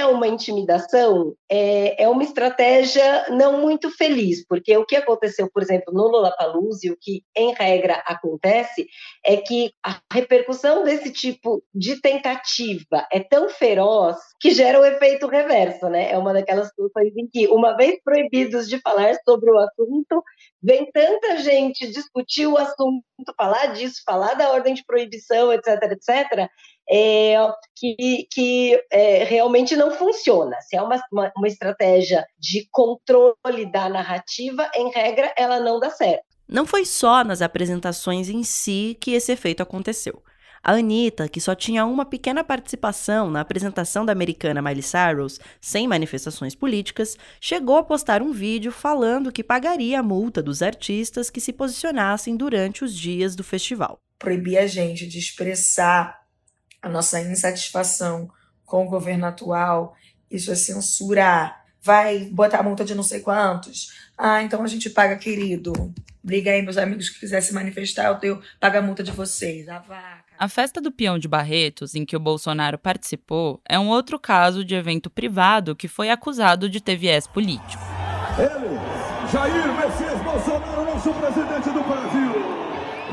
É 0.00 0.06
uma 0.06 0.26
intimidação, 0.26 1.34
é, 1.46 2.04
é 2.04 2.08
uma 2.08 2.22
estratégia 2.22 3.26
não 3.28 3.60
muito 3.60 3.90
feliz, 3.90 4.46
porque 4.46 4.74
o 4.74 4.86
que 4.86 4.96
aconteceu, 4.96 5.50
por 5.52 5.62
exemplo, 5.62 5.92
no 5.92 6.08
Lollapalooza, 6.08 6.80
e 6.84 6.90
o 6.90 6.96
que 6.98 7.22
em 7.36 7.52
regra 7.52 8.02
acontece, 8.06 8.86
é 9.22 9.36
que 9.36 9.70
a 9.84 10.00
repercussão 10.10 10.84
desse 10.84 11.12
tipo 11.12 11.62
de 11.74 12.00
tentativa 12.00 13.06
é 13.12 13.20
tão 13.20 13.50
feroz 13.50 14.16
que 14.40 14.52
gera 14.52 14.80
o 14.80 14.84
efeito 14.86 15.26
reverso, 15.26 15.86
né? 15.90 16.10
É 16.10 16.16
uma 16.16 16.32
daquelas 16.32 16.68
situações 16.68 17.14
em 17.14 17.28
que, 17.28 17.46
uma 17.48 17.76
vez 17.76 18.02
proibidos 18.02 18.66
de 18.66 18.80
falar 18.80 19.14
sobre 19.22 19.50
o 19.50 19.58
assunto, 19.58 20.24
vem 20.62 20.90
tanta 20.90 21.36
gente 21.38 21.90
discutir 21.90 22.46
o 22.46 22.56
assunto, 22.56 23.04
falar 23.36 23.66
disso, 23.74 24.02
falar 24.04 24.32
da 24.32 24.50
ordem 24.50 24.72
de 24.72 24.84
proibição, 24.86 25.52
etc, 25.52 25.82
etc, 25.92 26.48
é, 26.88 27.36
que, 27.76 28.26
que 28.30 28.80
é, 28.90 29.24
realmente 29.24 29.76
não 29.76 29.90
funciona. 29.90 30.56
Se 30.60 30.76
é 30.76 30.82
uma, 30.82 31.00
uma, 31.12 31.32
uma 31.36 31.48
estratégia 31.48 32.26
de 32.38 32.68
controle 32.70 33.66
da 33.70 33.88
narrativa, 33.88 34.70
em 34.74 34.90
regra, 34.90 35.32
ela 35.36 35.60
não 35.60 35.78
dá 35.78 35.90
certo. 35.90 36.24
Não 36.48 36.66
foi 36.66 36.84
só 36.84 37.22
nas 37.22 37.42
apresentações 37.42 38.28
em 38.28 38.42
si 38.42 38.96
que 39.00 39.12
esse 39.12 39.30
efeito 39.30 39.62
aconteceu. 39.62 40.22
A 40.62 40.72
Anitta, 40.72 41.26
que 41.26 41.40
só 41.40 41.54
tinha 41.54 41.86
uma 41.86 42.04
pequena 42.04 42.44
participação 42.44 43.30
na 43.30 43.40
apresentação 43.40 44.04
da 44.04 44.12
americana 44.12 44.60
Miley 44.60 44.82
Cyrus, 44.82 45.40
sem 45.58 45.88
manifestações 45.88 46.54
políticas, 46.54 47.16
chegou 47.40 47.78
a 47.78 47.82
postar 47.82 48.20
um 48.20 48.30
vídeo 48.30 48.70
falando 48.70 49.32
que 49.32 49.42
pagaria 49.42 50.00
a 50.00 50.02
multa 50.02 50.42
dos 50.42 50.60
artistas 50.60 51.30
que 51.30 51.40
se 51.40 51.52
posicionassem 51.52 52.36
durante 52.36 52.84
os 52.84 52.94
dias 52.94 53.34
do 53.34 53.42
festival. 53.42 53.98
Proibir 54.18 54.58
a 54.58 54.66
gente 54.66 55.06
de 55.06 55.18
expressar 55.18 56.19
a 56.82 56.88
nossa 56.88 57.20
insatisfação 57.20 58.30
com 58.64 58.86
o 58.86 58.88
governo 58.88 59.26
atual, 59.26 59.96
isso 60.30 60.50
é 60.50 60.54
censurar. 60.54 61.64
Vai 61.82 62.26
botar 62.26 62.62
multa 62.62 62.84
de 62.84 62.94
não 62.94 63.02
sei 63.02 63.20
quantos. 63.20 63.92
Ah, 64.16 64.42
então 64.42 64.62
a 64.62 64.66
gente 64.66 64.90
paga, 64.90 65.16
querido. 65.16 65.72
Briga 66.22 66.50
aí, 66.50 66.62
meus 66.62 66.76
amigos 66.76 67.08
que 67.08 67.20
quiser 67.20 67.40
se 67.40 67.54
manifestar, 67.54 68.06
eu 68.06 68.16
tenho, 68.16 68.42
paga 68.60 68.78
a 68.78 68.82
multa 68.82 69.02
de 69.02 69.10
vocês. 69.10 69.68
A 69.68 69.78
vaca. 69.78 70.30
A 70.38 70.48
festa 70.48 70.80
do 70.80 70.92
peão 70.92 71.18
de 71.18 71.26
Barretos, 71.26 71.94
em 71.94 72.04
que 72.04 72.16
o 72.16 72.20
Bolsonaro 72.20 72.78
participou, 72.78 73.60
é 73.68 73.78
um 73.78 73.88
outro 73.88 74.18
caso 74.18 74.64
de 74.64 74.74
evento 74.74 75.10
privado 75.10 75.74
que 75.74 75.88
foi 75.88 76.10
acusado 76.10 76.68
de 76.68 76.80
ter 76.80 76.96
viés 76.96 77.26
político. 77.26 77.82
Ele, 78.38 78.78
Jair 79.32 79.72
Messias 79.74 80.22
Bolsonaro, 80.22 80.84
nosso 80.84 81.12
presidente 81.14 81.70
do 81.70 81.82
Brasil. 81.82 82.19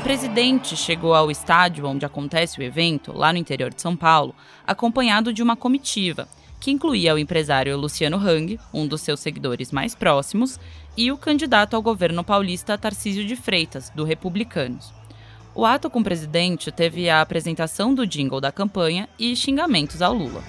O 0.07 0.09
presidente 0.09 0.77
chegou 0.77 1.13
ao 1.13 1.29
estádio 1.29 1.85
onde 1.85 2.05
acontece 2.05 2.57
o 2.57 2.63
evento, 2.63 3.11
lá 3.11 3.33
no 3.33 3.39
interior 3.39 3.73
de 3.73 3.81
São 3.81 3.93
Paulo, 3.93 4.33
acompanhado 4.65 5.33
de 5.33 5.43
uma 5.43 5.57
comitiva, 5.57 6.29
que 6.61 6.71
incluía 6.71 7.13
o 7.13 7.17
empresário 7.17 7.75
Luciano 7.75 8.15
Hang, 8.15 8.57
um 8.73 8.87
dos 8.87 9.01
seus 9.01 9.19
seguidores 9.19 9.69
mais 9.69 9.93
próximos, 9.93 10.57
e 10.95 11.11
o 11.11 11.17
candidato 11.17 11.75
ao 11.75 11.81
governo 11.81 12.23
paulista 12.23 12.77
Tarcísio 12.77 13.25
de 13.25 13.35
Freitas, 13.35 13.89
do 13.89 14.05
Republicanos. 14.05 14.93
O 15.53 15.65
ato 15.65 15.89
com 15.89 15.99
o 15.99 16.03
presidente 16.05 16.71
teve 16.71 17.09
a 17.09 17.19
apresentação 17.19 17.93
do 17.93 18.07
jingle 18.07 18.39
da 18.39 18.49
campanha 18.49 19.09
e 19.19 19.35
xingamentos 19.35 20.01
ao 20.01 20.13
Lula. 20.13 20.41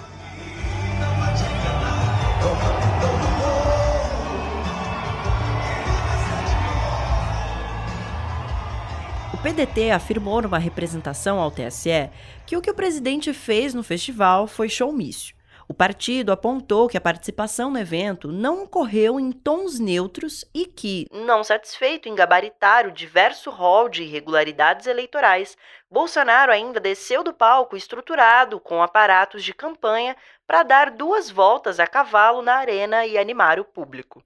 O 9.39 9.41
PDT 9.41 9.91
afirmou 9.91 10.41
numa 10.41 10.57
representação 10.57 11.39
ao 11.39 11.49
TSE 11.49 12.09
que 12.45 12.57
o 12.57 12.61
que 12.61 12.69
o 12.69 12.73
presidente 12.73 13.31
fez 13.31 13.73
no 13.73 13.81
festival 13.81 14.47
foi 14.47 14.67
showmício. 14.67 15.33
O 15.65 15.73
partido 15.73 16.33
apontou 16.33 16.89
que 16.89 16.97
a 16.97 17.01
participação 17.01 17.71
no 17.71 17.79
evento 17.79 18.33
não 18.33 18.63
ocorreu 18.63 19.17
em 19.17 19.31
tons 19.31 19.79
neutros 19.79 20.43
e 20.53 20.65
que, 20.65 21.07
não 21.09 21.41
satisfeito 21.41 22.09
em 22.09 22.15
gabaritar 22.15 22.85
o 22.85 22.91
diverso 22.91 23.49
rol 23.49 23.87
de 23.87 24.03
irregularidades 24.03 24.87
eleitorais, 24.87 25.55
Bolsonaro 25.89 26.51
ainda 26.51 26.77
desceu 26.77 27.23
do 27.23 27.33
palco 27.33 27.77
estruturado 27.77 28.59
com 28.59 28.83
aparatos 28.83 29.41
de 29.41 29.53
campanha 29.53 30.17
para 30.45 30.63
dar 30.63 30.91
duas 30.91 31.29
voltas 31.29 31.79
a 31.79 31.87
cavalo 31.87 32.41
na 32.41 32.55
arena 32.55 33.05
e 33.05 33.17
animar 33.17 33.57
o 33.57 33.63
público. 33.63 34.21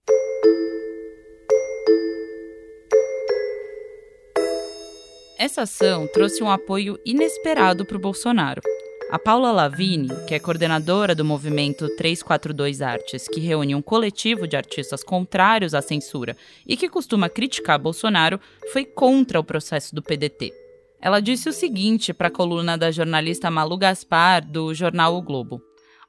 Essa 5.44 5.64
ação 5.64 6.08
trouxe 6.08 6.42
um 6.42 6.50
apoio 6.50 6.98
inesperado 7.06 7.84
para 7.84 7.98
o 7.98 8.00
Bolsonaro. 8.00 8.62
A 9.12 9.20
Paula 9.20 9.52
Lavigne, 9.52 10.08
que 10.26 10.34
é 10.34 10.40
coordenadora 10.40 11.14
do 11.14 11.26
movimento 11.26 11.94
342 11.98 12.82
Artes, 12.82 13.28
que 13.28 13.42
reúne 13.42 13.76
um 13.76 13.82
coletivo 13.82 14.48
de 14.48 14.56
artistas 14.56 15.04
contrários 15.04 15.74
à 15.74 15.82
censura 15.82 16.38
e 16.66 16.78
que 16.78 16.88
costuma 16.88 17.28
criticar 17.28 17.78
Bolsonaro, 17.78 18.40
foi 18.72 18.86
contra 18.86 19.38
o 19.38 19.44
processo 19.44 19.94
do 19.94 20.02
PDT. 20.02 20.54
Ela 21.02 21.20
disse 21.20 21.50
o 21.50 21.54
seguinte 21.54 22.14
para 22.14 22.30
a 22.30 22.32
coluna 22.32 22.78
da 22.78 22.90
jornalista 22.90 23.52
Malu 23.52 23.78
Gaspar, 23.78 24.50
do 24.50 24.74
jornal 24.74 25.14
O 25.14 25.22
Globo: 25.22 25.62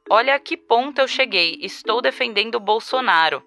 Olha 0.09 0.37
a 0.37 0.39
que 0.39 0.57
ponto 0.57 1.01
eu 1.01 1.09
cheguei, 1.09 1.59
estou 1.61 2.01
defendendo 2.01 2.61
Bolsonaro. 2.61 3.43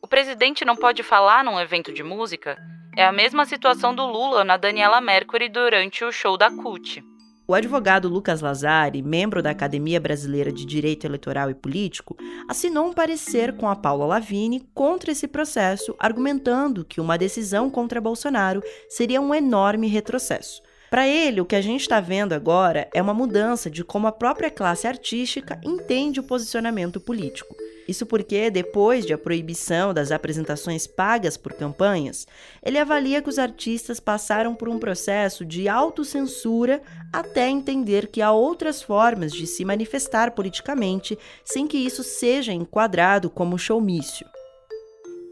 O 0.00 0.06
presidente 0.06 0.64
não 0.64 0.76
pode 0.76 1.02
falar 1.02 1.42
num 1.42 1.58
evento 1.58 1.92
de 1.92 2.04
música? 2.04 2.56
É 2.94 3.06
a 3.06 3.12
mesma 3.12 3.46
situação 3.46 3.94
do 3.94 4.04
Lula 4.04 4.44
na 4.44 4.58
Daniela 4.58 5.00
Mercury 5.00 5.48
durante 5.48 6.04
o 6.04 6.12
show 6.12 6.36
da 6.36 6.50
CUT. 6.50 7.02
O 7.48 7.54
advogado 7.54 8.06
Lucas 8.06 8.42
Lazari, 8.42 9.00
membro 9.00 9.42
da 9.42 9.50
Academia 9.50 9.98
Brasileira 9.98 10.52
de 10.52 10.66
Direito 10.66 11.06
Eleitoral 11.06 11.48
e 11.48 11.54
Político, 11.54 12.14
assinou 12.46 12.86
um 12.86 12.92
parecer 12.92 13.56
com 13.56 13.66
a 13.66 13.74
Paula 13.74 14.04
Lavigne 14.04 14.68
contra 14.74 15.10
esse 15.10 15.26
processo, 15.26 15.96
argumentando 15.98 16.84
que 16.84 17.00
uma 17.00 17.16
decisão 17.16 17.70
contra 17.70 17.98
Bolsonaro 17.98 18.62
seria 18.90 19.22
um 19.22 19.34
enorme 19.34 19.88
retrocesso. 19.88 20.60
Para 20.90 21.08
ele, 21.08 21.40
o 21.40 21.46
que 21.46 21.56
a 21.56 21.62
gente 21.62 21.80
está 21.80 21.98
vendo 21.98 22.34
agora 22.34 22.90
é 22.92 23.00
uma 23.00 23.14
mudança 23.14 23.70
de 23.70 23.82
como 23.82 24.06
a 24.06 24.12
própria 24.12 24.50
classe 24.50 24.86
artística 24.86 25.58
entende 25.64 26.20
o 26.20 26.24
posicionamento 26.24 27.00
político. 27.00 27.56
Isso 27.88 28.06
porque, 28.06 28.50
depois 28.50 29.04
de 29.04 29.12
a 29.12 29.18
proibição 29.18 29.92
das 29.92 30.12
apresentações 30.12 30.86
pagas 30.86 31.36
por 31.36 31.52
campanhas, 31.52 32.26
ele 32.64 32.78
avalia 32.78 33.20
que 33.20 33.28
os 33.28 33.38
artistas 33.38 33.98
passaram 33.98 34.54
por 34.54 34.68
um 34.68 34.78
processo 34.78 35.44
de 35.44 35.68
autocensura 35.68 36.82
até 37.12 37.48
entender 37.48 38.06
que 38.06 38.22
há 38.22 38.32
outras 38.32 38.82
formas 38.82 39.32
de 39.32 39.46
se 39.46 39.64
manifestar 39.64 40.30
politicamente 40.32 41.18
sem 41.44 41.66
que 41.66 41.78
isso 41.78 42.02
seja 42.02 42.52
enquadrado 42.52 43.28
como 43.28 43.58
showmício. 43.58 44.26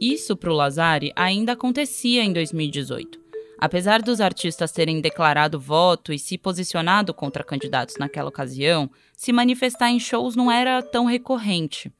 Isso, 0.00 0.36
para 0.36 0.50
o 0.50 0.54
Lazari, 0.54 1.12
ainda 1.14 1.52
acontecia 1.52 2.24
em 2.24 2.32
2018. 2.32 3.20
Apesar 3.60 4.00
dos 4.00 4.22
artistas 4.22 4.72
terem 4.72 5.02
declarado 5.02 5.60
voto 5.60 6.14
e 6.14 6.18
se 6.18 6.38
posicionado 6.38 7.12
contra 7.12 7.44
candidatos 7.44 7.96
naquela 7.98 8.30
ocasião, 8.30 8.90
se 9.14 9.34
manifestar 9.34 9.90
em 9.90 10.00
shows 10.00 10.34
não 10.34 10.50
era 10.50 10.82
tão 10.82 11.04
recorrente. 11.04 11.92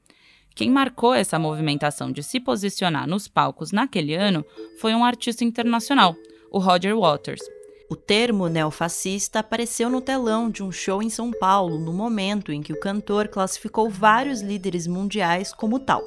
Quem 0.53 0.69
marcou 0.69 1.13
essa 1.13 1.39
movimentação 1.39 2.11
de 2.11 2.21
se 2.21 2.39
posicionar 2.39 3.07
nos 3.07 3.27
palcos 3.27 3.71
naquele 3.71 4.13
ano 4.13 4.45
foi 4.79 4.93
um 4.93 5.05
artista 5.05 5.43
internacional, 5.43 6.15
o 6.51 6.59
Roger 6.59 6.97
Waters. 6.97 7.41
O 7.89 7.95
termo 7.95 8.47
neofascista 8.47 9.39
apareceu 9.39 9.89
no 9.89 9.99
telão 9.99 10.49
de 10.49 10.63
um 10.63 10.71
show 10.71 11.01
em 11.01 11.09
São 11.09 11.31
Paulo 11.31 11.77
no 11.77 11.91
momento 11.91 12.51
em 12.53 12.61
que 12.61 12.71
o 12.71 12.79
cantor 12.79 13.27
classificou 13.27 13.89
vários 13.89 14.41
líderes 14.41 14.87
mundiais 14.87 15.53
como 15.53 15.77
tal. 15.77 16.01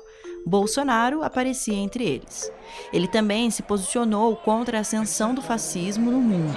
Bolsonaro 0.47 1.23
aparecia 1.23 1.75
entre 1.75 2.05
eles. 2.05 2.51
Ele 2.93 3.09
também 3.09 3.51
se 3.51 3.63
posicionou 3.63 4.37
contra 4.37 4.79
a 4.79 4.81
ascensão 4.81 5.35
do 5.35 5.41
fascismo 5.43 6.11
no 6.11 6.21
mundo. 6.21 6.57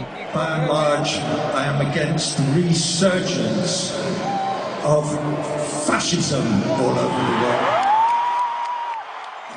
Large, 0.70 1.22
fascism 5.86 6.44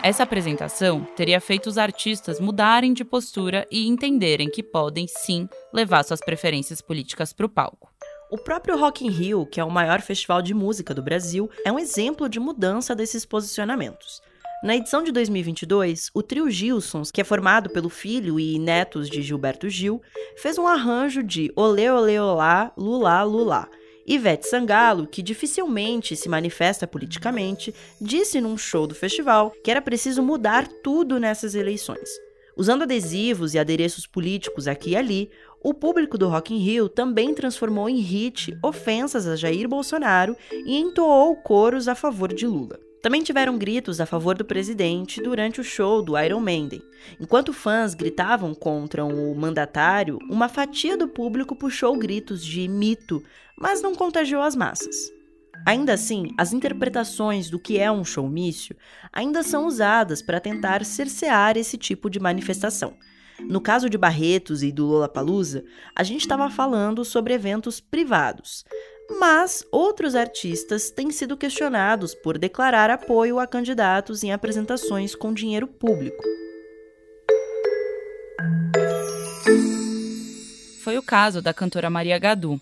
Essa 0.02 0.22
apresentação 0.22 1.06
teria 1.14 1.38
feito 1.42 1.66
os 1.66 1.76
artistas 1.76 2.40
mudarem 2.40 2.94
de 2.94 3.04
postura 3.04 3.66
e 3.70 3.86
entenderem 3.86 4.50
que 4.50 4.62
podem 4.62 5.06
sim 5.06 5.46
levar 5.74 6.02
suas 6.04 6.20
preferências 6.20 6.80
políticas 6.80 7.34
para 7.34 7.44
o 7.44 7.48
palco. 7.50 7.92
O 8.30 8.38
próprio 8.38 8.78
Rock 8.78 9.06
in 9.06 9.10
Rio, 9.10 9.44
que 9.44 9.60
é 9.60 9.64
o 9.64 9.70
maior 9.70 10.00
festival 10.00 10.40
de 10.40 10.54
música 10.54 10.94
do 10.94 11.02
Brasil, 11.02 11.50
é 11.66 11.70
um 11.70 11.78
exemplo 11.78 12.30
de 12.30 12.40
mudança 12.40 12.94
desses 12.94 13.26
posicionamentos. 13.26 14.22
Na 14.62 14.74
edição 14.74 15.02
de 15.02 15.12
2022, 15.12 16.10
o 16.14 16.22
trio 16.22 16.48
Gilsons, 16.50 17.10
que 17.10 17.20
é 17.20 17.24
formado 17.24 17.68
pelo 17.68 17.90
filho 17.90 18.40
e 18.40 18.58
netos 18.58 19.10
de 19.10 19.20
Gilberto 19.20 19.68
Gil, 19.68 20.00
fez 20.36 20.56
um 20.56 20.66
arranjo 20.66 21.22
de 21.22 21.52
Olê 21.54 21.90
Olê 21.90 22.18
Olá, 22.18 22.72
Lulá 22.74 23.22
Lulá, 23.22 23.68
Ivete 24.12 24.48
Sangalo, 24.48 25.06
que 25.06 25.22
dificilmente 25.22 26.16
se 26.16 26.28
manifesta 26.28 26.84
politicamente, 26.84 27.72
disse 28.00 28.40
num 28.40 28.58
show 28.58 28.84
do 28.84 28.94
festival 28.94 29.52
que 29.62 29.70
era 29.70 29.80
preciso 29.80 30.20
mudar 30.20 30.66
tudo 30.82 31.20
nessas 31.20 31.54
eleições. 31.54 32.10
Usando 32.56 32.82
adesivos 32.82 33.54
e 33.54 33.58
adereços 33.58 34.08
políticos 34.08 34.66
aqui 34.66 34.90
e 34.90 34.96
ali, 34.96 35.30
O 35.62 35.74
público 35.74 36.16
do 36.16 36.26
Rock 36.26 36.54
in 36.54 36.58
Rio 36.58 36.88
também 36.88 37.34
transformou 37.34 37.86
em 37.86 37.98
hit 37.98 38.56
ofensas 38.64 39.26
a 39.26 39.36
Jair 39.36 39.68
Bolsonaro 39.68 40.34
e 40.50 40.78
entoou 40.78 41.36
coros 41.36 41.86
a 41.86 41.94
favor 41.94 42.32
de 42.32 42.46
Lula. 42.46 42.80
Também 43.02 43.22
tiveram 43.22 43.58
gritos 43.58 44.00
a 44.00 44.06
favor 44.06 44.36
do 44.36 44.44
presidente 44.44 45.22
durante 45.22 45.60
o 45.60 45.64
show 45.64 46.02
do 46.02 46.18
Iron 46.18 46.40
Maiden. 46.40 46.82
Enquanto 47.18 47.52
fãs 47.52 47.94
gritavam 47.94 48.54
contra 48.54 49.04
o 49.04 49.34
mandatário, 49.34 50.18
uma 50.30 50.48
fatia 50.48 50.96
do 50.96 51.08
público 51.08 51.54
puxou 51.54 51.96
gritos 51.96 52.42
de 52.44 52.66
mito, 52.66 53.22
mas 53.60 53.82
não 53.82 53.94
contagiou 53.94 54.42
as 54.42 54.56
massas. 54.56 55.12
Ainda 55.66 55.92
assim, 55.92 56.34
as 56.38 56.52
interpretações 56.52 57.50
do 57.50 57.58
que 57.58 57.78
é 57.78 57.92
um 57.92 58.04
showmício 58.04 58.74
ainda 59.12 59.42
são 59.42 59.66
usadas 59.66 60.22
para 60.22 60.40
tentar 60.40 60.84
cercear 60.84 61.56
esse 61.56 61.76
tipo 61.76 62.08
de 62.08 62.18
manifestação. 62.18 62.96
No 63.38 63.60
caso 63.60 63.88
de 63.88 63.98
Barretos 63.98 64.62
e 64.62 64.72
do 64.72 64.86
Lollapalooza, 64.86 65.64
a 65.94 66.02
gente 66.02 66.22
estava 66.22 66.48
falando 66.50 67.04
sobre 67.04 67.34
eventos 67.34 67.80
privados. 67.80 68.64
Mas 69.18 69.64
outros 69.72 70.14
artistas 70.14 70.90
têm 70.90 71.10
sido 71.10 71.36
questionados 71.36 72.14
por 72.14 72.38
declarar 72.38 72.90
apoio 72.90 73.38
a 73.38 73.46
candidatos 73.46 74.22
em 74.22 74.32
apresentações 74.32 75.14
com 75.14 75.34
dinheiro 75.34 75.66
público. 75.66 76.22
Foi 80.82 80.96
o 80.96 81.02
caso 81.02 81.42
da 81.42 81.52
cantora 81.52 81.90
Maria 81.90 82.18
Gadu. 82.18 82.60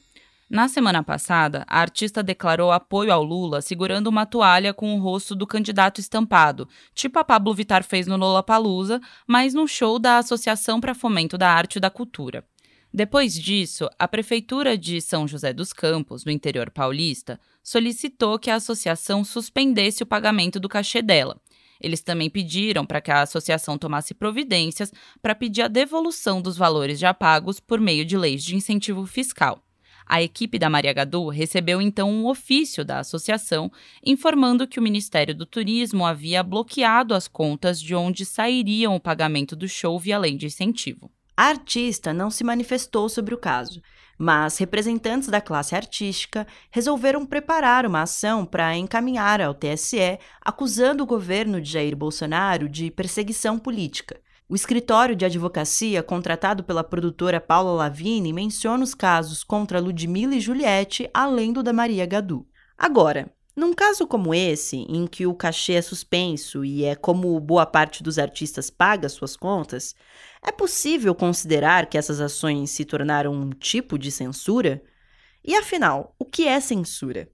Na 0.50 0.66
semana 0.66 1.02
passada, 1.02 1.62
a 1.68 1.78
artista 1.78 2.22
declarou 2.22 2.72
apoio 2.72 3.12
ao 3.12 3.22
Lula 3.22 3.60
segurando 3.60 4.06
uma 4.06 4.24
toalha 4.24 4.72
com 4.72 4.94
o 4.94 4.98
rosto 4.98 5.34
do 5.34 5.46
candidato 5.46 6.00
estampado, 6.00 6.66
tipo 6.94 7.18
a 7.18 7.24
Pablo 7.24 7.52
Vittar 7.52 7.84
fez 7.84 8.06
no 8.06 8.16
Lollapalooza, 8.16 8.98
mas 9.26 9.52
num 9.52 9.66
show 9.66 9.98
da 9.98 10.16
Associação 10.16 10.80
para 10.80 10.94
Fomento 10.94 11.36
da 11.36 11.50
Arte 11.50 11.76
e 11.76 11.80
da 11.80 11.90
Cultura. 11.90 12.46
Depois 12.90 13.34
disso, 13.34 13.90
a 13.98 14.08
Prefeitura 14.08 14.78
de 14.78 15.02
São 15.02 15.28
José 15.28 15.52
dos 15.52 15.74
Campos, 15.74 16.24
no 16.24 16.32
interior 16.32 16.70
paulista, 16.70 17.38
solicitou 17.62 18.38
que 18.38 18.50
a 18.50 18.54
associação 18.54 19.22
suspendesse 19.24 20.02
o 20.02 20.06
pagamento 20.06 20.58
do 20.58 20.66
cachê 20.66 21.02
dela. 21.02 21.38
Eles 21.78 22.00
também 22.00 22.30
pediram 22.30 22.86
para 22.86 23.02
que 23.02 23.10
a 23.10 23.20
associação 23.20 23.76
tomasse 23.76 24.14
providências 24.14 24.90
para 25.20 25.34
pedir 25.34 25.60
a 25.60 25.68
devolução 25.68 26.40
dos 26.40 26.56
valores 26.56 26.98
já 26.98 27.12
pagos 27.12 27.60
por 27.60 27.78
meio 27.78 28.06
de 28.06 28.16
leis 28.16 28.42
de 28.42 28.56
incentivo 28.56 29.04
fiscal. 29.04 29.62
A 30.08 30.22
equipe 30.22 30.58
da 30.58 30.70
Maria 30.70 30.94
Gadu 30.94 31.28
recebeu 31.28 31.82
então 31.82 32.10
um 32.10 32.26
ofício 32.26 32.82
da 32.82 33.00
associação 33.00 33.70
informando 34.02 34.66
que 34.66 34.80
o 34.80 34.82
Ministério 34.82 35.34
do 35.34 35.44
Turismo 35.44 36.06
havia 36.06 36.42
bloqueado 36.42 37.12
as 37.12 37.28
contas 37.28 37.78
de 37.78 37.94
onde 37.94 38.24
sairiam 38.24 38.96
o 38.96 39.00
pagamento 39.00 39.54
do 39.54 39.68
show 39.68 39.98
via 39.98 40.18
lei 40.18 40.34
de 40.34 40.46
incentivo. 40.46 41.10
A 41.36 41.44
artista 41.44 42.14
não 42.14 42.30
se 42.30 42.42
manifestou 42.42 43.06
sobre 43.10 43.34
o 43.34 43.38
caso, 43.38 43.82
mas 44.16 44.56
representantes 44.56 45.28
da 45.28 45.42
classe 45.42 45.76
artística 45.76 46.46
resolveram 46.70 47.26
preparar 47.26 47.84
uma 47.84 48.02
ação 48.02 48.46
para 48.46 48.74
encaminhar 48.76 49.42
ao 49.42 49.54
TSE 49.54 50.18
acusando 50.40 51.02
o 51.02 51.06
governo 51.06 51.60
de 51.60 51.70
Jair 51.70 51.94
Bolsonaro 51.94 52.66
de 52.66 52.90
perseguição 52.90 53.58
política. 53.58 54.18
O 54.50 54.54
escritório 54.54 55.14
de 55.14 55.26
advocacia 55.26 56.02
contratado 56.02 56.64
pela 56.64 56.82
produtora 56.82 57.38
Paula 57.38 57.72
Lavigne 57.72 58.32
menciona 58.32 58.82
os 58.82 58.94
casos 58.94 59.44
contra 59.44 59.78
Ludmilla 59.78 60.36
e 60.36 60.40
Juliette, 60.40 61.10
além 61.12 61.52
do 61.52 61.62
da 61.62 61.70
Maria 61.70 62.06
Gadu. 62.06 62.46
Agora, 62.78 63.30
num 63.54 63.74
caso 63.74 64.06
como 64.06 64.32
esse, 64.32 64.78
em 64.88 65.06
que 65.06 65.26
o 65.26 65.34
cachê 65.34 65.74
é 65.74 65.82
suspenso 65.82 66.64
e 66.64 66.82
é 66.82 66.94
como 66.94 67.38
boa 67.38 67.66
parte 67.66 68.02
dos 68.02 68.18
artistas 68.18 68.70
paga 68.70 69.10
suas 69.10 69.36
contas, 69.36 69.94
é 70.42 70.50
possível 70.50 71.14
considerar 71.14 71.84
que 71.84 71.98
essas 71.98 72.18
ações 72.18 72.70
se 72.70 72.86
tornaram 72.86 73.34
um 73.34 73.50
tipo 73.50 73.98
de 73.98 74.10
censura? 74.10 74.82
E 75.44 75.54
afinal, 75.56 76.14
o 76.18 76.24
que 76.24 76.48
é 76.48 76.58
censura? 76.58 77.28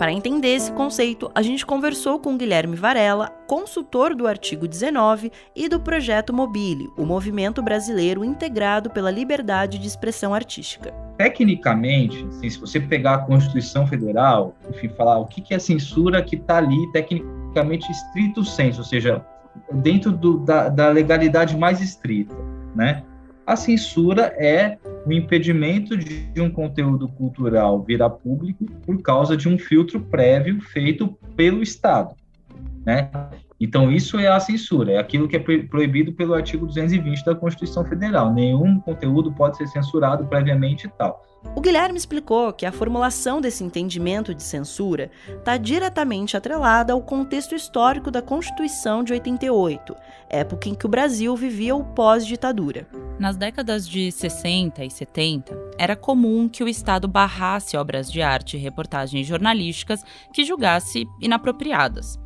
Para 0.00 0.14
entender 0.14 0.54
esse 0.54 0.72
conceito, 0.72 1.30
a 1.34 1.42
gente 1.42 1.66
conversou 1.66 2.18
com 2.18 2.34
Guilherme 2.34 2.74
Varela, 2.74 3.28
consultor 3.46 4.14
do 4.14 4.26
artigo 4.26 4.66
19 4.66 5.30
e 5.54 5.68
do 5.68 5.78
projeto 5.78 6.32
Mobile, 6.32 6.88
o 6.96 7.04
movimento 7.04 7.60
brasileiro 7.60 8.24
integrado 8.24 8.88
pela 8.88 9.10
liberdade 9.10 9.78
de 9.78 9.86
expressão 9.86 10.32
artística. 10.32 10.90
Tecnicamente, 11.18 12.24
assim, 12.28 12.48
se 12.48 12.58
você 12.58 12.80
pegar 12.80 13.14
a 13.16 13.18
Constituição 13.18 13.86
Federal, 13.86 14.56
enfim, 14.70 14.88
falar 14.88 15.18
o 15.18 15.26
que 15.26 15.52
é 15.52 15.58
censura 15.58 16.22
que 16.22 16.36
está 16.36 16.56
ali 16.56 16.90
tecnicamente 16.92 17.92
estrito 17.92 18.42
senso, 18.42 18.78
ou 18.78 18.86
seja, 18.86 19.22
dentro 19.70 20.12
do, 20.12 20.38
da, 20.38 20.70
da 20.70 20.88
legalidade 20.88 21.58
mais 21.58 21.78
estrita, 21.82 22.34
né? 22.74 23.02
A 23.46 23.54
censura 23.54 24.34
é 24.38 24.78
o 25.06 25.12
impedimento 25.12 25.96
de 25.96 26.40
um 26.40 26.50
conteúdo 26.50 27.08
cultural 27.08 27.82
virar 27.82 28.10
público 28.10 28.64
por 28.84 29.00
causa 29.02 29.36
de 29.36 29.48
um 29.48 29.58
filtro 29.58 30.00
prévio 30.00 30.60
feito 30.60 31.08
pelo 31.36 31.62
Estado, 31.62 32.14
né? 32.84 33.10
Então 33.60 33.92
isso 33.92 34.18
é 34.18 34.26
a 34.26 34.40
censura, 34.40 34.92
é 34.92 34.98
aquilo 34.98 35.28
que 35.28 35.36
é 35.36 35.38
proibido 35.38 36.12
pelo 36.14 36.32
artigo 36.32 36.66
220 36.66 37.24
da 37.24 37.34
Constituição 37.34 37.84
Federal. 37.84 38.32
Nenhum 38.32 38.80
conteúdo 38.80 39.30
pode 39.32 39.58
ser 39.58 39.66
censurado 39.66 40.24
previamente 40.26 40.86
e 40.86 40.90
tal. 40.90 41.22
O 41.56 41.60
Guilherme 41.60 41.96
explicou 41.96 42.52
que 42.52 42.66
a 42.66 42.72
formulação 42.72 43.40
desse 43.40 43.64
entendimento 43.64 44.34
de 44.34 44.42
censura 44.42 45.10
está 45.26 45.56
diretamente 45.56 46.36
atrelada 46.36 46.92
ao 46.92 47.00
contexto 47.00 47.54
histórico 47.54 48.10
da 48.10 48.20
Constituição 48.20 49.02
de 49.02 49.14
88, 49.14 49.96
época 50.28 50.68
em 50.68 50.74
que 50.74 50.84
o 50.84 50.88
Brasil 50.88 51.34
vivia 51.34 51.74
o 51.74 51.82
pós-ditadura. 51.82 52.86
Nas 53.18 53.36
décadas 53.36 53.88
de 53.88 54.12
60 54.12 54.84
e 54.84 54.90
70, 54.90 55.58
era 55.78 55.96
comum 55.96 56.46
que 56.46 56.62
o 56.62 56.68
Estado 56.68 57.08
barrasse 57.08 57.76
obras 57.76 58.12
de 58.12 58.20
arte 58.20 58.58
e 58.58 58.60
reportagens 58.60 59.26
jornalísticas 59.26 60.04
que 60.34 60.44
julgasse 60.44 61.06
inapropriadas. 61.20 62.19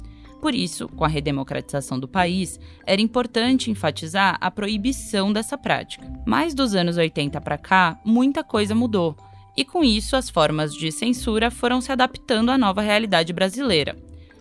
Por 0.44 0.54
isso, 0.54 0.86
com 0.88 1.06
a 1.06 1.08
redemocratização 1.08 1.98
do 1.98 2.06
país, 2.06 2.60
era 2.84 3.00
importante 3.00 3.70
enfatizar 3.70 4.36
a 4.38 4.50
proibição 4.50 5.32
dessa 5.32 5.56
prática. 5.56 6.06
Mas 6.26 6.52
dos 6.52 6.74
anos 6.74 6.98
80 6.98 7.40
para 7.40 7.56
cá, 7.56 7.98
muita 8.04 8.44
coisa 8.44 8.74
mudou. 8.74 9.16
E 9.56 9.64
com 9.64 9.82
isso, 9.82 10.14
as 10.14 10.28
formas 10.28 10.74
de 10.74 10.92
censura 10.92 11.50
foram 11.50 11.80
se 11.80 11.90
adaptando 11.90 12.50
à 12.50 12.58
nova 12.58 12.82
realidade 12.82 13.32
brasileira. 13.32 13.96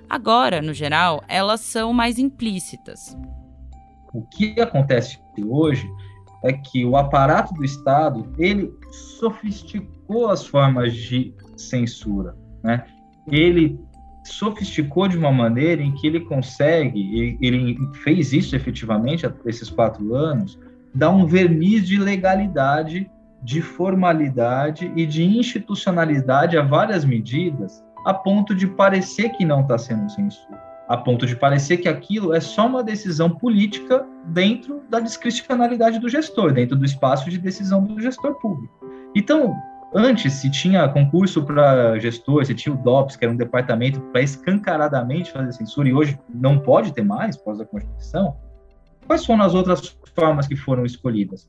Agora, 0.09 0.61
no 0.61 0.73
geral, 0.73 1.23
elas 1.25 1.61
são 1.61 1.93
mais 1.93 2.19
implícitas. 2.19 3.17
O 4.13 4.23
que 4.23 4.59
acontece 4.59 5.17
hoje 5.41 5.89
é 6.43 6.51
que 6.51 6.83
o 6.83 6.97
aparato 6.97 7.53
do 7.53 7.63
Estado 7.63 8.29
ele 8.37 8.73
sofisticou 8.91 10.27
as 10.27 10.45
formas 10.45 10.93
de 10.93 11.33
censura, 11.55 12.35
né? 12.61 12.83
Ele 13.25 13.79
sofisticou 14.23 15.07
de 15.07 15.17
uma 15.17 15.31
maneira 15.31 15.81
em 15.81 15.91
que 15.93 16.07
ele 16.07 16.21
consegue, 16.21 17.37
ele 17.41 17.77
fez 18.03 18.33
isso 18.33 18.55
efetivamente 18.55 19.29
esses 19.45 19.69
quatro 19.69 20.15
anos, 20.15 20.59
dar 20.93 21.09
um 21.09 21.25
verniz 21.25 21.87
de 21.87 21.97
legalidade, 21.97 23.09
de 23.41 23.61
formalidade 23.61 24.91
e 24.95 25.05
de 25.05 25.23
institucionalidade 25.23 26.57
a 26.57 26.61
várias 26.61 27.03
medidas, 27.03 27.83
a 28.05 28.13
ponto 28.13 28.55
de 28.55 28.67
parecer 28.67 29.29
que 29.29 29.43
não 29.43 29.61
está 29.61 29.77
sendo 29.77 30.09
censura, 30.09 30.61
a 30.87 30.97
ponto 30.97 31.25
de 31.25 31.35
parecer 31.35 31.77
que 31.77 31.89
aquilo 31.89 32.33
é 32.33 32.39
só 32.39 32.67
uma 32.67 32.83
decisão 32.83 33.29
política 33.29 34.05
dentro 34.27 34.81
da 34.89 34.99
discricionalidade 34.99 35.99
do 35.99 36.07
gestor, 36.07 36.53
dentro 36.53 36.75
do 36.75 36.85
espaço 36.85 37.29
de 37.29 37.37
decisão 37.37 37.83
do 37.83 37.99
gestor 37.99 38.35
público. 38.35 38.73
Então, 39.15 39.55
Antes, 39.95 40.33
se 40.33 40.49
tinha 40.49 40.89
concurso 40.89 41.43
para 41.43 41.99
gestor, 41.99 42.43
se 42.45 42.55
tinha 42.55 42.73
o 42.73 42.77
DOPS, 42.77 43.15
que 43.15 43.25
era 43.25 43.33
um 43.33 43.37
departamento 43.37 44.01
para 44.01 44.21
escancaradamente 44.21 45.31
fazer 45.31 45.51
censura, 45.51 45.87
e 45.87 45.93
hoje 45.93 46.19
não 46.33 46.57
pode 46.57 46.91
ter 46.93 47.03
mais, 47.03 47.37
por 47.37 47.45
causa 47.45 47.63
da 47.63 47.69
Constituição, 47.69 48.35
quais 49.05 49.23
foram 49.23 49.43
as 49.43 49.53
outras 49.53 49.95
formas 50.15 50.47
que 50.47 50.55
foram 50.55 50.83
escolhidas? 50.83 51.47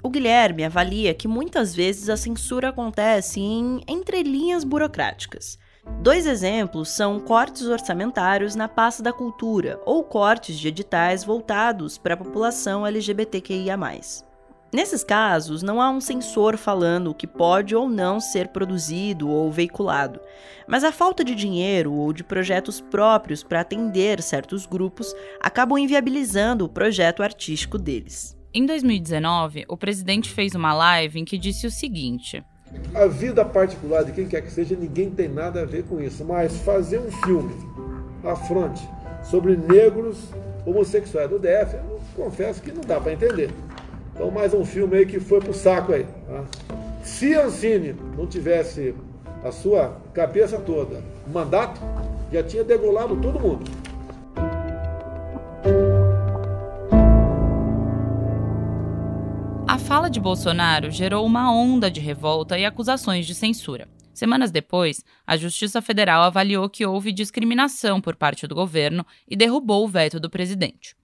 O 0.00 0.10
Guilherme 0.10 0.64
avalia 0.64 1.12
que 1.12 1.26
muitas 1.26 1.74
vezes 1.74 2.08
a 2.08 2.16
censura 2.16 2.68
acontece 2.68 3.40
em 3.40 3.80
entrelinhas 3.88 4.62
burocráticas. 4.62 5.58
Dois 6.00 6.26
exemplos 6.26 6.90
são 6.90 7.18
cortes 7.18 7.66
orçamentários 7.66 8.54
na 8.54 8.68
pasta 8.68 9.02
da 9.02 9.12
cultura 9.12 9.80
ou 9.84 10.04
cortes 10.04 10.58
de 10.58 10.68
editais 10.68 11.24
voltados 11.24 11.98
para 11.98 12.14
a 12.14 12.16
população 12.16 12.86
LGBTQIA. 12.86 13.76
Nesses 14.72 15.04
casos, 15.04 15.62
não 15.62 15.82
há 15.82 15.90
um 15.90 16.00
censor 16.00 16.56
falando 16.56 17.10
o 17.10 17.14
que 17.14 17.26
pode 17.26 17.76
ou 17.76 17.90
não 17.90 18.18
ser 18.18 18.48
produzido 18.48 19.28
ou 19.28 19.52
veiculado, 19.52 20.18
mas 20.66 20.82
a 20.82 20.90
falta 20.90 21.22
de 21.22 21.34
dinheiro 21.34 21.92
ou 21.92 22.10
de 22.10 22.24
projetos 22.24 22.80
próprios 22.80 23.42
para 23.42 23.60
atender 23.60 24.22
certos 24.22 24.64
grupos 24.64 25.14
acabam 25.42 25.76
inviabilizando 25.76 26.64
o 26.64 26.70
projeto 26.70 27.22
artístico 27.22 27.76
deles. 27.76 28.34
Em 28.54 28.64
2019, 28.64 29.66
o 29.68 29.76
presidente 29.76 30.30
fez 30.30 30.54
uma 30.54 30.72
live 30.72 31.20
em 31.20 31.24
que 31.26 31.36
disse 31.36 31.66
o 31.66 31.70
seguinte: 31.70 32.42
A 32.94 33.06
vida 33.06 33.44
particular 33.44 34.04
de 34.04 34.12
quem 34.12 34.26
quer 34.26 34.40
que 34.40 34.50
seja, 34.50 34.74
ninguém 34.74 35.10
tem 35.10 35.28
nada 35.28 35.60
a 35.60 35.66
ver 35.66 35.84
com 35.84 36.00
isso, 36.00 36.24
mas 36.24 36.56
fazer 36.60 36.98
um 36.98 37.10
filme 37.10 37.54
à 38.24 38.34
fronte 38.34 38.82
sobre 39.22 39.54
negros 39.54 40.30
homossexuais 40.64 41.28
do 41.28 41.38
DF 41.38 41.76
confesso 42.14 42.62
que 42.62 42.72
não 42.72 42.82
dá 42.82 43.00
para 43.00 43.12
entender. 43.12 43.50
Então, 44.14 44.30
mais 44.30 44.52
um 44.52 44.64
filme 44.64 44.98
aí 44.98 45.06
que 45.06 45.18
foi 45.18 45.40
pro 45.40 45.54
saco 45.54 45.92
aí. 45.92 46.04
Tá? 46.04 46.44
Se 47.02 47.34
Ancine 47.34 47.94
não 48.16 48.26
tivesse 48.26 48.94
a 49.42 49.50
sua 49.50 49.96
cabeça 50.12 50.58
toda, 50.58 51.02
mandato, 51.32 51.80
já 52.30 52.42
tinha 52.42 52.62
degolado 52.62 53.16
todo 53.16 53.40
mundo. 53.40 53.64
A 59.66 59.78
fala 59.78 60.08
de 60.08 60.20
Bolsonaro 60.20 60.90
gerou 60.90 61.24
uma 61.24 61.52
onda 61.52 61.90
de 61.90 62.00
revolta 62.00 62.58
e 62.58 62.64
acusações 62.64 63.26
de 63.26 63.34
censura. 63.34 63.88
Semanas 64.12 64.50
depois, 64.50 65.02
a 65.26 65.36
Justiça 65.38 65.80
Federal 65.80 66.22
avaliou 66.22 66.68
que 66.68 66.84
houve 66.84 67.10
discriminação 67.10 68.00
por 68.00 68.14
parte 68.14 68.46
do 68.46 68.54
governo 68.54 69.04
e 69.26 69.34
derrubou 69.34 69.84
o 69.84 69.88
veto 69.88 70.20
do 70.20 70.28
presidente. 70.28 70.94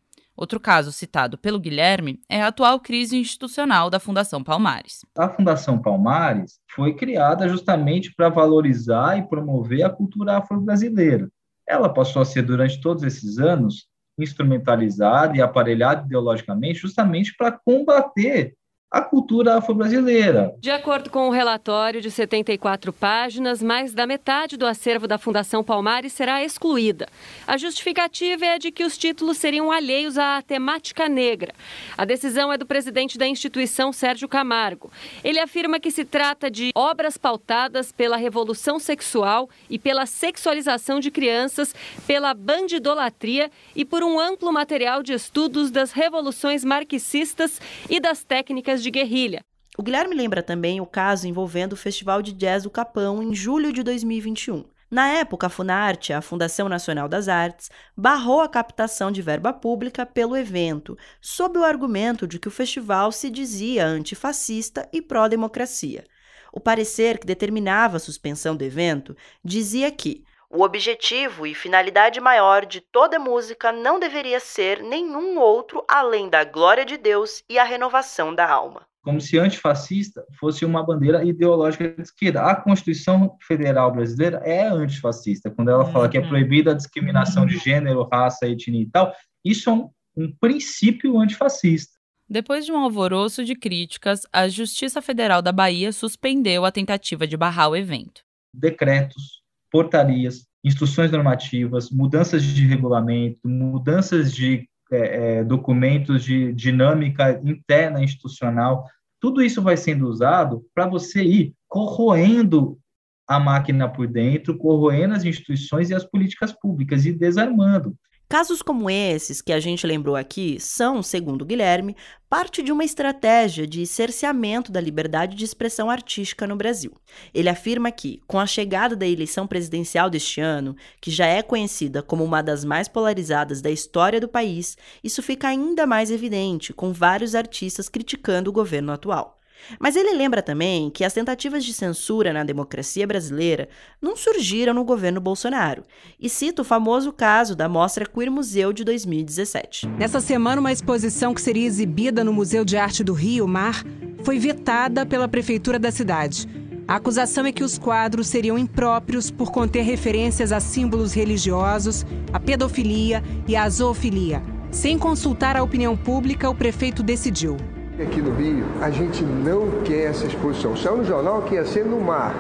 Outro 0.40 0.61
caso 0.61 0.92
citado 0.92 1.37
pelo 1.37 1.59
Guilherme 1.59 2.20
é 2.29 2.40
a 2.40 2.46
atual 2.46 2.79
crise 2.79 3.18
institucional 3.18 3.90
da 3.90 3.98
Fundação 3.98 4.44
Palmares. 4.44 5.05
A 5.18 5.29
Fundação 5.29 5.83
Palmares 5.83 6.61
foi 6.70 6.94
criada 6.94 7.48
justamente 7.48 8.14
para 8.14 8.29
valorizar 8.29 9.18
e 9.18 9.27
promover 9.27 9.83
a 9.83 9.90
cultura 9.90 10.37
afro-brasileira. 10.37 11.29
Ela 11.66 11.92
passou 11.92 12.22
a 12.22 12.24
ser, 12.24 12.42
durante 12.42 12.81
todos 12.81 13.03
esses 13.03 13.38
anos, 13.38 13.88
instrumentalizada 14.16 15.37
e 15.37 15.42
aparelhada 15.42 16.07
ideologicamente 16.07 16.79
justamente 16.79 17.35
para 17.37 17.51
combater 17.51 18.55
a 18.90 19.03
cultura 19.03 19.57
afro-brasileira. 19.57 20.55
De 20.59 20.70
acordo 20.70 21.11
com 21.11 21.29
o 21.29 21.31
relatório 21.31 22.01
de 22.01 22.11
74 22.11 22.90
páginas, 22.90 23.62
mais 23.62 23.92
da 23.92 24.07
metade 24.07 24.57
do 24.57 24.66
acervo 24.66 25.07
da 25.07 25.18
Fundação 25.18 25.62
Palmares 25.62 26.14
será 26.14 26.42
excluída. 26.42 27.07
A 27.46 27.59
justificativa 27.59 28.46
é 28.46 28.59
de 28.59 28.70
que 28.70 28.85
os 28.85 28.96
títulos 28.96 29.37
seriam 29.37 29.70
alheios 29.70 30.16
à 30.16 30.40
temática 30.40 31.07
negra. 31.07 31.53
A 31.98 32.07
decisão 32.07 32.51
é 32.51 32.57
do 32.57 32.64
presidente 32.64 33.18
da 33.18 33.27
instituição, 33.27 33.92
Sérgio 33.92 34.27
Camargo. 34.27 34.90
Ele 35.22 35.38
afirma 35.38 35.79
que 35.79 35.90
se 35.90 36.07
trata 36.07 36.51
de 36.51 36.70
obras 36.74 37.18
pautadas 37.18 37.92
pela 37.92 38.16
revolução 38.16 38.79
sexual 38.79 39.51
e 39.68 39.79
pela 39.79 40.07
sexualização 40.07 40.98
de 40.98 41.11
crianças, 41.11 41.74
pela 42.07 42.33
bandidolatria 42.33 43.51
e 43.77 43.85
por 43.85 44.03
um 44.03 44.18
amplo 44.18 44.51
material 44.51 45.03
de 45.03 45.12
estudos 45.12 45.70
das 45.70 45.92
revoluções 45.92 46.64
marxistas 46.64 47.61
e 47.90 48.01
das 48.01 48.24
técnicas 48.24 48.78
de 48.83 48.91
guerrilha. 48.91 49.41
O 49.79 49.83
Guilherme 49.83 50.14
lembra 50.14 50.43
também 50.43 50.81
o 50.81 50.87
caso 50.87 51.29
envolvendo 51.29 51.75
o 51.75 51.77
Festival 51.77 52.21
de 52.21 52.33
Jazz 52.33 52.64
do 52.64 52.71
Capão 52.71 53.23
em 53.23 53.35
julho 53.35 53.73
de 53.73 53.83
2021. 53.83 54.64
Na 54.91 55.07
época, 55.09 55.47
a 55.47 55.51
Funarte, 55.51 56.14
a 56.14 56.23
Fundação 56.23 56.69
Nacional 56.69 57.09
das 57.09 57.29
Artes, 57.29 57.71
barrou 57.95 58.41
a 58.41 58.49
captação 58.49 59.12
de 59.12 59.21
verba 59.21 59.53
pública 59.53 60.07
pelo 60.07 60.37
evento, 60.37 60.97
sob 61.21 61.59
o 61.59 61.64
argumento 61.64 62.27
de 62.27 62.38
que 62.38 62.49
o 62.49 62.51
festival 62.51 63.12
se 63.12 63.29
dizia 63.29 63.87
antifascista 63.87 64.88
e 64.93 65.03
pró-democracia. 65.03 66.05
O 66.53 66.59
parecer 66.59 67.19
que 67.19 67.27
determinava 67.27 67.99
a 67.99 68.01
suspensão 68.01 68.57
do 68.57 68.64
evento 68.64 69.14
dizia 69.45 69.91
que 69.91 70.25
o 70.50 70.62
objetivo 70.62 71.46
e 71.46 71.54
finalidade 71.54 72.20
maior 72.20 72.64
de 72.64 72.80
toda 72.80 73.18
música 73.18 73.70
não 73.70 74.00
deveria 74.00 74.40
ser 74.40 74.82
nenhum 74.82 75.38
outro 75.38 75.84
além 75.87 76.28
da 76.30 76.42
glória 76.42 76.87
de 76.87 76.96
Deus 76.96 77.44
e 77.48 77.58
a 77.58 77.64
renovação 77.64 78.34
da 78.34 78.50
alma. 78.50 78.87
Como 79.02 79.20
se 79.20 79.38
antifascista 79.38 80.24
fosse 80.40 80.64
uma 80.64 80.82
bandeira 80.82 81.22
ideológica 81.24 81.88
de 81.88 82.02
esquerda. 82.02 82.42
A 82.42 82.56
Constituição 82.56 83.37
Federal 83.46 83.92
Brasileira 83.92 84.38
é 84.44 84.66
antifascista. 84.66 85.50
Quando 85.50 85.70
ela 85.70 85.87
fala 85.87 86.08
que 86.08 86.16
é 86.16 86.20
uhum. 86.20 86.28
proibida 86.28 86.72
a 86.72 86.74
discriminação 86.74 87.46
de 87.46 87.58
gênero, 87.58 88.08
raça, 88.11 88.46
etnia 88.46 88.82
e 88.82 88.90
tal, 88.90 89.12
isso 89.44 89.70
é 89.70 89.72
um, 89.72 89.90
um 90.16 90.32
princípio 90.40 91.18
antifascista. 91.20 91.92
Depois 92.28 92.66
de 92.66 92.72
um 92.72 92.78
alvoroço 92.78 93.44
de 93.44 93.54
críticas, 93.54 94.22
a 94.30 94.48
Justiça 94.48 95.00
Federal 95.00 95.40
da 95.40 95.52
Bahia 95.52 95.92
suspendeu 95.92 96.64
a 96.64 96.72
tentativa 96.72 97.26
de 97.26 97.37
barrar 97.37 97.70
o 97.70 97.76
evento. 97.76 98.22
Decretos, 98.52 99.38
portarias, 99.70 100.46
instruções 100.64 101.11
normativas, 101.11 101.90
mudanças 101.90 102.42
de 102.42 102.66
regulamento, 102.66 103.40
mudanças 103.46 104.33
de 104.33 104.68
é, 104.90 105.38
é, 105.38 105.44
documentos 105.44 106.24
de 106.24 106.52
dinâmica 106.52 107.40
interna 107.44 108.02
institucional, 108.02 108.85
tudo 109.20 109.42
isso 109.42 109.61
vai 109.61 109.76
sendo 109.76 110.09
usado 110.09 110.64
para 110.74 110.87
você 110.87 111.22
ir 111.22 111.54
corroendo 111.66 112.78
a 113.26 113.38
máquina 113.38 113.88
por 113.88 114.07
dentro, 114.07 114.57
corroendo 114.57 115.14
as 115.14 115.24
instituições 115.24 115.90
e 115.90 115.94
as 115.94 116.04
políticas 116.04 116.52
públicas 116.52 117.04
e 117.04 117.12
desarmando. 117.12 117.94
Casos 118.31 118.61
como 118.61 118.91
esses 118.91 119.41
que 119.41 119.55
a 119.55 119.59
gente 119.59 119.87
lembrou 119.87 120.14
aqui 120.14 120.61
são, 120.61 121.03
segundo 121.03 121.47
Guilherme, 121.47 121.97
parte 122.29 122.62
de 122.62 122.71
uma 122.71 122.85
estratégia 122.85 123.67
de 123.67 123.87
cerceamento 123.87 124.71
da 124.71 124.83
liberdade 124.83 125.35
de 125.35 125.47
expressão 125.47 125.88
artística 125.88 126.47
no 126.47 126.55
Brasil. 126.55 126.93
Ele 127.33 127.49
afirma 127.49 127.91
que, 127.91 128.21
com 128.27 128.38
a 128.38 128.47
chegada 128.47 128.95
da 128.95 129.07
eleição 129.07 129.47
presidencial 129.47 130.11
deste 130.11 130.43
ano, 130.43 130.77
que 131.01 131.11
já 131.11 131.25
é 131.25 131.43
conhecida 131.43 132.03
como 132.03 132.23
uma 132.23 132.43
das 132.43 132.67
mais 132.67 132.87
polarizadas 132.87 133.62
da 133.62 133.71
história 133.71 134.21
do 134.21 134.29
país, 134.29 134.77
isso 135.03 135.23
fica 135.23 135.49
ainda 135.49 135.87
mais 135.87 136.11
evidente, 136.11 136.75
com 136.75 136.93
vários 136.93 137.35
artistas 137.35 137.88
criticando 137.88 138.51
o 138.51 138.53
governo 138.53 138.93
atual. 138.93 139.38
Mas 139.79 139.97
ele 139.97 140.16
lembra 140.16 140.42
também 140.42 140.90
que 140.90 141.05
as 141.05 141.12
tentativas 141.12 141.64
de 141.64 141.73
censura 141.73 142.33
na 142.33 142.44
democracia 142.44 143.07
brasileira 143.07 143.68
não 144.01 144.16
surgiram 144.16 144.75
no 144.75 144.85
governo 144.85 145.21
Bolsonaro, 145.21 145.85
e 146.21 146.29
cita 146.29 146.62
o 146.62 146.64
famoso 146.64 147.12
caso 147.12 147.55
da 147.55 147.68
Mostra 147.68 148.07
Queer 148.07 148.31
Museu 148.31 148.73
de 148.73 148.85
2017. 148.85 149.87
Nessa 149.99 150.21
semana, 150.21 150.61
uma 150.61 150.73
exposição 150.73 151.35
que 151.35 151.40
seria 151.40 151.66
exibida 151.66 152.25
no 152.25 152.33
Museu 152.33 152.64
de 152.64 152.77
Arte 152.77 153.05
do 153.05 153.12
Rio 153.12 153.47
Mar 153.47 153.85
foi 154.23 154.38
vetada 154.38 155.05
pela 155.05 155.29
prefeitura 155.29 155.79
da 155.79 155.90
cidade. 155.90 156.49
A 156.87 156.97
acusação 156.97 157.44
é 157.44 157.53
que 157.53 157.62
os 157.62 157.79
quadros 157.79 158.29
seriam 158.29 158.57
impróprios 158.59 159.31
por 159.31 159.53
conter 159.53 159.83
referências 159.83 160.53
a 160.53 160.59
símbolos 160.59 161.12
religiosos, 161.12 162.07
a 162.33 162.40
pedofilia 162.40 163.23
e 163.47 163.55
a 163.55 163.68
zoofilia. 163.68 164.42
Sem 164.71 164.99
consultar 164.99 165.55
a 165.55 165.62
opinião 165.62 165.97
pública, 165.97 166.49
o 166.49 166.55
prefeito 166.55 167.03
decidiu 167.03 167.59
Aqui 168.00 168.22
no 168.22 168.32
Rio, 168.32 168.64
a 168.80 168.92
gente 168.92 169.24
não 169.24 169.82
quer 169.82 170.11
essa 170.11 170.24
exposição. 170.24 170.76
Saiu 170.76 170.98
no 170.98 171.04
jornal 171.04 171.42
que 171.42 171.56
ia 171.56 171.64
ser 171.64 171.84
no 171.84 172.00
mar. 172.00 172.32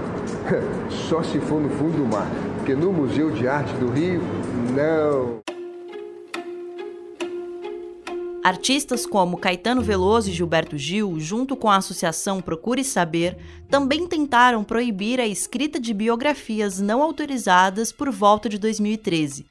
Só 1.08 1.20
se 1.24 1.40
for 1.40 1.60
no 1.60 1.68
fundo 1.68 1.96
do 1.96 2.06
mar. 2.06 2.28
Porque 2.58 2.76
no 2.76 2.92
Museu 2.92 3.32
de 3.32 3.48
Arte 3.48 3.72
do 3.74 3.90
Rio, 3.90 4.20
não. 4.76 5.40
Artistas 8.44 9.04
como 9.04 9.36
Caetano 9.36 9.82
Veloso 9.82 10.30
e 10.30 10.32
Gilberto 10.32 10.78
Gil, 10.78 11.18
junto 11.18 11.56
com 11.56 11.68
a 11.68 11.76
associação 11.76 12.40
Procure 12.40 12.84
Saber, 12.84 13.36
também 13.68 14.06
tentaram 14.06 14.62
proibir 14.62 15.18
a 15.18 15.26
escrita 15.26 15.80
de 15.80 15.92
biografias 15.92 16.78
não 16.78 17.02
autorizadas 17.02 17.90
por 17.90 18.12
volta 18.12 18.48
de 18.48 18.58
2013. 18.58 19.44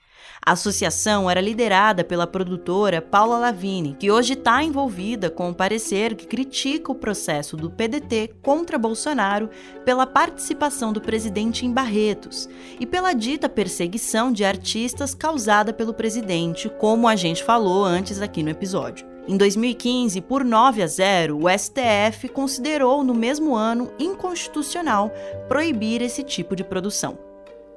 A 0.47 0.53
associação 0.53 1.29
era 1.29 1.41
liderada 1.41 2.05
pela 2.05 2.25
produtora 2.25 3.01
Paula 3.01 3.37
Lavini, 3.37 3.97
que 3.99 4.09
hoje 4.09 4.31
está 4.31 4.63
envolvida 4.63 5.29
com 5.29 5.49
um 5.49 5.53
parecer 5.53 6.15
que 6.15 6.25
critica 6.25 6.89
o 6.89 6.95
processo 6.95 7.57
do 7.57 7.69
PDT 7.69 8.33
contra 8.41 8.77
Bolsonaro 8.77 9.49
pela 9.83 10.07
participação 10.07 10.93
do 10.93 11.01
presidente 11.01 11.65
em 11.65 11.73
Barretos 11.73 12.47
e 12.79 12.85
pela 12.85 13.11
dita 13.11 13.49
perseguição 13.49 14.31
de 14.31 14.45
artistas 14.45 15.13
causada 15.13 15.73
pelo 15.73 15.93
presidente, 15.93 16.69
como 16.79 17.09
a 17.09 17.15
gente 17.17 17.43
falou 17.43 17.83
antes 17.83 18.21
aqui 18.21 18.41
no 18.41 18.49
episódio. 18.49 19.05
Em 19.27 19.35
2015, 19.35 20.21
por 20.21 20.45
9 20.45 20.81
a 20.81 20.87
0, 20.87 21.39
o 21.43 21.49
STF 21.49 22.29
considerou 22.29 23.03
no 23.03 23.13
mesmo 23.13 23.53
ano 23.53 23.91
inconstitucional 23.99 25.11
proibir 25.49 26.01
esse 26.01 26.23
tipo 26.23 26.55
de 26.55 26.63
produção. 26.63 27.26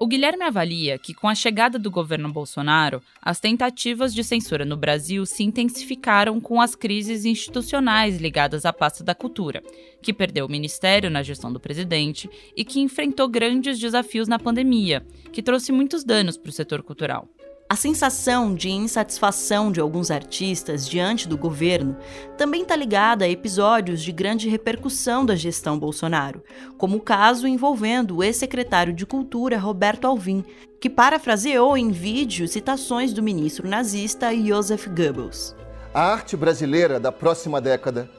O 0.03 0.07
Guilherme 0.07 0.45
avalia 0.45 0.97
que, 0.99 1.13
com 1.13 1.29
a 1.29 1.35
chegada 1.35 1.79
do 1.79 1.91
governo 1.91 2.33
Bolsonaro, 2.33 3.03
as 3.21 3.39
tentativas 3.39 4.15
de 4.15 4.25
censura 4.25 4.65
no 4.65 4.75
Brasil 4.75 5.27
se 5.27 5.45
intensificaram 5.45 6.41
com 6.41 6.59
as 6.59 6.75
crises 6.75 7.27
institucionais 7.27 8.17
ligadas 8.17 8.65
à 8.65 8.73
pasta 8.73 9.05
da 9.05 9.15
cultura, 9.15 9.63
que 10.01 10.15
perdeu 10.15 10.47
o 10.47 10.51
ministério 10.51 11.11
na 11.11 11.23
gestão 11.23 11.53
do 11.53 11.61
presidente 11.61 12.31
e 12.57 12.65
que 12.65 12.81
enfrentou 12.81 13.29
grandes 13.29 13.79
desafios 13.79 14.27
na 14.27 14.39
pandemia, 14.39 15.07
que 15.31 15.43
trouxe 15.43 15.71
muitos 15.71 16.03
danos 16.03 16.39
para 16.39 16.49
o 16.49 16.53
setor 16.53 16.83
cultural. 16.83 17.29
A 17.71 17.77
sensação 17.77 18.53
de 18.53 18.69
insatisfação 18.69 19.71
de 19.71 19.79
alguns 19.79 20.11
artistas 20.11 20.89
diante 20.89 21.29
do 21.29 21.39
governo 21.39 21.97
também 22.37 22.63
está 22.63 22.75
ligada 22.75 23.25
a 23.25 23.29
episódios 23.29 24.03
de 24.03 24.11
grande 24.11 24.49
repercussão 24.49 25.25
da 25.25 25.37
gestão 25.37 25.79
Bolsonaro, 25.79 26.43
como 26.77 26.97
o 26.97 27.01
caso 27.01 27.47
envolvendo 27.47 28.17
o 28.17 28.25
ex-secretário 28.25 28.93
de 28.93 29.07
Cultura 29.07 29.57
Roberto 29.57 30.05
Alvim, 30.05 30.45
que 30.81 30.91
parafraseou 30.91 31.79
em 31.79 31.93
vídeo 31.93 32.49
citações 32.49 33.13
do 33.13 33.23
ministro 33.23 33.69
nazista 33.69 34.35
Joseph 34.35 34.89
Goebbels. 34.89 35.55
A 35.95 36.03
arte 36.03 36.37
brasileira 36.37 36.99
da 36.99 37.13
próxima 37.13 37.61
década 37.61 38.11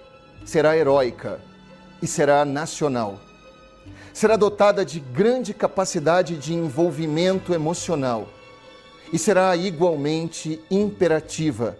será 0.46 0.78
heróica 0.78 1.42
e 2.02 2.08
será 2.08 2.46
nacional. 2.46 3.20
Será 4.14 4.38
dotada 4.38 4.86
de 4.86 5.02
grande 5.02 5.54
capacidade 5.54 6.38
de 6.38 6.54
envolvimento 6.54 7.54
emocional 7.54 8.30
e 9.12 9.18
será 9.18 9.56
igualmente 9.56 10.60
imperativa 10.70 11.78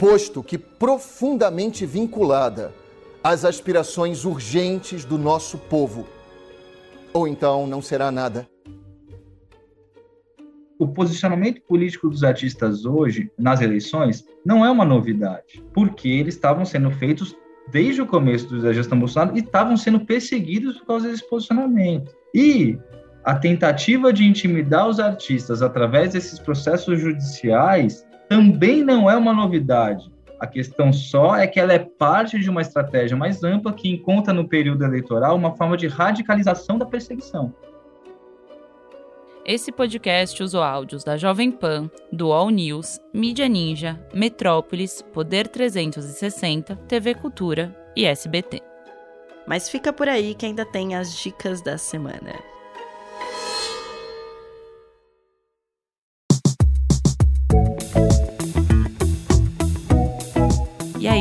posto 0.00 0.42
que 0.42 0.56
profundamente 0.56 1.84
vinculada 1.84 2.72
às 3.22 3.44
aspirações 3.44 4.24
urgentes 4.24 5.04
do 5.04 5.18
nosso 5.18 5.58
povo. 5.58 6.08
Ou 7.12 7.28
então 7.28 7.66
não 7.66 7.82
será 7.82 8.10
nada. 8.10 8.48
O 10.78 10.88
posicionamento 10.88 11.60
político 11.68 12.08
dos 12.08 12.24
artistas 12.24 12.86
hoje, 12.86 13.30
nas 13.38 13.60
eleições, 13.60 14.24
não 14.42 14.64
é 14.64 14.70
uma 14.70 14.86
novidade, 14.86 15.62
porque 15.74 16.08
eles 16.08 16.34
estavam 16.34 16.64
sendo 16.64 16.90
feitos 16.92 17.36
desde 17.70 18.00
o 18.00 18.06
começo 18.06 18.58
da 18.62 18.72
gestão 18.72 18.98
Bolsonaro 18.98 19.36
e 19.36 19.40
estavam 19.40 19.76
sendo 19.76 20.00
perseguidos 20.00 20.78
por 20.78 20.86
causa 20.86 21.10
desse 21.10 21.28
posicionamento. 21.28 22.10
E 22.34 22.78
a 23.24 23.34
tentativa 23.34 24.12
de 24.12 24.24
intimidar 24.24 24.88
os 24.88 24.98
artistas 24.98 25.62
através 25.62 26.12
desses 26.12 26.38
processos 26.38 26.98
judiciais 26.98 28.06
também 28.28 28.82
não 28.82 29.10
é 29.10 29.16
uma 29.16 29.32
novidade. 29.32 30.10
A 30.38 30.46
questão 30.46 30.90
só 30.90 31.36
é 31.36 31.46
que 31.46 31.60
ela 31.60 31.72
é 31.74 31.78
parte 31.78 32.38
de 32.38 32.48
uma 32.48 32.62
estratégia 32.62 33.16
mais 33.16 33.44
ampla 33.44 33.74
que 33.74 33.90
encontra 33.90 34.32
no 34.32 34.48
período 34.48 34.84
eleitoral 34.84 35.36
uma 35.36 35.54
forma 35.54 35.76
de 35.76 35.86
radicalização 35.86 36.78
da 36.78 36.86
perseguição. 36.86 37.52
Esse 39.44 39.72
podcast 39.72 40.42
usou 40.42 40.62
áudios 40.62 41.02
da 41.02 41.16
Jovem 41.16 41.50
Pan, 41.50 41.90
do 42.12 42.32
All 42.32 42.50
News, 42.50 43.00
Mídia 43.12 43.48
Ninja, 43.48 44.00
Metrópolis, 44.14 45.02
Poder 45.12 45.48
360, 45.48 46.76
TV 46.88 47.14
Cultura 47.14 47.76
e 47.96 48.06
SBT. 48.06 48.62
Mas 49.46 49.68
fica 49.68 49.92
por 49.92 50.08
aí 50.08 50.34
que 50.34 50.46
ainda 50.46 50.64
tem 50.64 50.94
as 50.94 51.16
dicas 51.18 51.60
da 51.62 51.76
semana. 51.76 52.50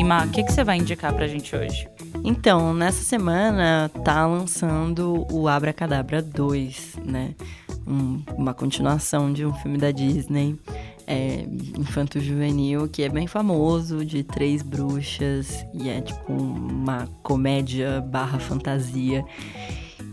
Ma, 0.10 0.26
o 0.26 0.30
que, 0.32 0.42
que 0.42 0.52
você 0.52 0.64
vai 0.64 0.78
indicar 0.78 1.14
pra 1.14 1.28
gente 1.28 1.56
hoje? 1.56 1.88
Então, 2.24 2.74
nessa 2.74 3.04
semana 3.04 3.92
tá 4.04 4.26
lançando 4.26 5.28
o 5.32 5.48
Abracadabra 5.48 6.20
2, 6.20 6.96
né? 7.06 7.36
Um, 7.86 8.20
uma 8.36 8.52
continuação 8.52 9.32
de 9.32 9.46
um 9.46 9.54
filme 9.54 9.78
da 9.78 9.92
Disney, 9.92 10.60
é, 11.06 11.46
infanto-juvenil, 11.78 12.88
que 12.88 13.04
é 13.04 13.10
bem 13.10 13.28
famoso, 13.28 14.04
de 14.04 14.24
três 14.24 14.64
bruxas, 14.64 15.64
e 15.76 15.90
é 15.90 16.02
tipo 16.02 16.34
uma 16.34 17.08
comédia 17.22 18.02
barra 18.02 18.40
fantasia 18.40 19.24